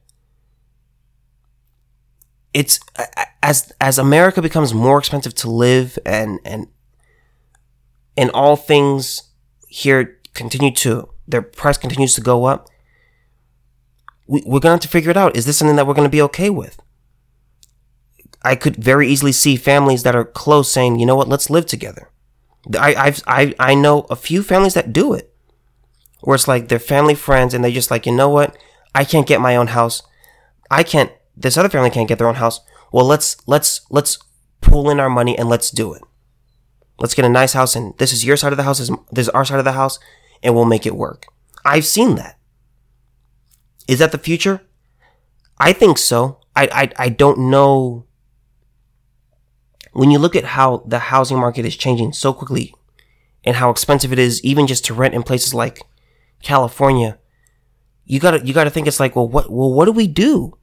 it's 2.56 2.80
as 3.43 3.74
as 3.82 4.00
America 4.00 4.41
becomes 4.41 4.74
more 4.74 4.98
expensive 4.98 5.36
to 5.36 5.50
live 5.50 6.00
and 6.06 6.39
and 6.45 6.67
and 8.15 8.32
all 8.32 8.56
things 8.56 9.24
here 9.67 10.21
continue 10.36 10.71
to 10.71 11.10
their 11.28 11.41
price 11.41 11.78
continues 11.78 12.13
to 12.15 12.21
go 12.21 12.45
up. 12.45 12.69
We, 14.28 14.43
we're 14.45 14.60
gonna 14.60 14.76
have 14.76 14.82
to 14.82 14.88
figure 14.88 15.12
it 15.12 15.17
out. 15.17 15.36
Is 15.36 15.45
this 15.45 15.58
something 15.58 15.76
that 15.76 15.88
we're 15.88 15.93
gonna 15.93 16.10
be 16.10 16.21
okay 16.24 16.50
with? 16.50 16.80
I 18.43 18.56
could 18.56 18.76
very 18.76 19.08
easily 19.08 19.32
see 19.32 19.56
families 19.56 20.04
that 20.04 20.15
are 20.15 20.24
close 20.24 20.71
saying, 20.71 21.00
you 21.00 21.06
know 21.06 21.15
what, 21.15 21.28
let's 21.28 21.50
live 21.50 21.65
together. 21.65 22.12
I 22.80 22.93
I've, 22.95 23.24
I 23.26 23.56
I 23.60 23.74
know 23.74 24.06
a 24.10 24.15
few 24.15 24.43
families 24.43 24.76
that 24.76 24.93
do 24.93 25.13
it, 25.13 25.34
where 26.21 26.36
it's 26.36 26.48
like 26.48 26.67
they're 26.67 26.80
family 26.80 27.15
friends 27.15 27.54
and 27.54 27.63
they're 27.63 27.71
just 27.71 27.91
like, 27.91 28.06
you 28.06 28.12
know 28.12 28.30
what, 28.30 28.56
I 28.93 29.04
can't 29.04 29.28
get 29.28 29.41
my 29.41 29.56
own 29.56 29.67
house. 29.67 30.04
I 30.69 30.84
can't 30.84 31.12
this 31.36 31.58
other 31.58 31.69
family 31.69 31.89
can't 31.89 32.08
get 32.08 32.17
their 32.17 32.28
own 32.28 32.36
house. 32.36 32.62
Well, 32.91 33.06
let's 33.06 33.38
let's 33.48 33.82
let's 33.89 34.19
pool 34.62 34.89
in 34.89 35.00
our 35.00 35.10
money 35.10 35.38
and 35.38 35.50
let's 35.50 35.71
do 35.71 35.93
it. 35.93 36.02
Let's 36.98 37.13
get 37.13 37.26
a 37.26 37.30
nice 37.30 37.54
house 37.54 37.76
and 37.76 37.98
this 37.98 38.13
is 38.13 38.26
your 38.26 38.38
side 38.38 38.54
of 38.54 38.58
the 38.58 38.63
house, 38.63 38.80
this 38.80 39.28
is 39.28 39.30
our 39.30 39.45
side 39.45 39.60
of 39.60 39.65
the 39.65 39.74
house, 39.74 40.00
and 40.43 40.56
we'll 40.56 40.65
make 40.65 40.86
it 40.86 40.95
work. 40.95 41.28
I've 41.63 41.86
seen 41.86 42.15
that. 42.15 42.38
Is 43.88 44.00
that 44.00 44.12
the 44.12 44.17
future? 44.17 44.62
I 45.58 45.74
think 45.74 45.98
so. 45.98 46.39
I, 46.56 46.67
I, 46.71 47.06
I 47.06 47.10
don't 47.10 47.50
know. 47.50 48.06
When 49.93 50.12
you 50.12 50.19
look 50.19 50.36
at 50.36 50.43
how 50.43 50.84
the 50.86 51.00
housing 51.00 51.39
market 51.39 51.65
is 51.65 51.78
changing 51.78 52.13
so 52.13 52.34
quickly 52.34 52.74
and 53.43 53.56
how 53.56 53.69
expensive 53.69 54.12
it 54.12 54.19
is, 54.19 54.43
even 54.43 54.67
just 54.67 54.84
to 54.86 54.93
rent 54.93 55.13
in 55.13 55.24
places 55.24 55.54
like 55.54 55.82
California, 56.41 57.17
you 58.04 58.19
gotta, 58.19 58.45
you 58.45 58.54
gotta 58.54 58.69
think 58.69 58.88
it's 58.88 59.00
like, 59.00 59.15
well, 59.15 59.28
what, 59.28 59.50
well, 59.50 59.74
what 59.74 59.86
do 59.86 59.91
we 59.91 60.08
do? 60.08 60.58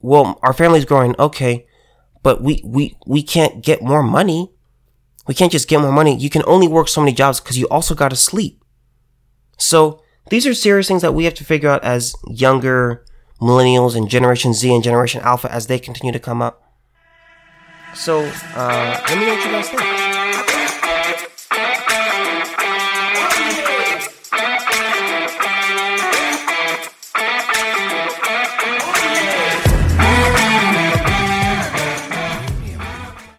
Well, 0.00 0.38
our 0.42 0.52
family's 0.52 0.84
growing. 0.84 1.14
Okay. 1.18 1.66
But 2.22 2.42
we, 2.42 2.60
we, 2.64 2.96
we 3.06 3.22
can't 3.22 3.62
get 3.62 3.82
more 3.82 4.02
money. 4.02 4.52
We 5.28 5.34
can't 5.34 5.52
just 5.52 5.68
get 5.68 5.80
more 5.80 5.92
money. 5.92 6.16
You 6.16 6.30
can 6.30 6.42
only 6.46 6.66
work 6.66 6.88
so 6.88 7.00
many 7.00 7.12
jobs 7.12 7.38
because 7.38 7.56
you 7.58 7.68
also 7.68 7.94
gotta 7.94 8.16
sleep. 8.16 8.64
So 9.58 10.02
these 10.30 10.46
are 10.46 10.54
serious 10.54 10.88
things 10.88 11.02
that 11.02 11.14
we 11.14 11.24
have 11.24 11.34
to 11.34 11.44
figure 11.44 11.68
out 11.68 11.84
as 11.84 12.14
younger 12.26 13.04
millennials 13.40 13.94
and 13.94 14.08
Generation 14.08 14.52
Z 14.52 14.74
and 14.74 14.82
Generation 14.82 15.20
Alpha 15.22 15.52
as 15.52 15.66
they 15.68 15.78
continue 15.78 16.12
to 16.12 16.18
come 16.18 16.42
up. 16.42 16.64
So, 17.94 18.20
uh, 18.54 19.00
let 19.08 19.18
me 19.18 19.26
know 19.26 19.34
what 19.34 19.44
you 19.44 19.50
guys 19.50 19.68
think. 19.68 19.97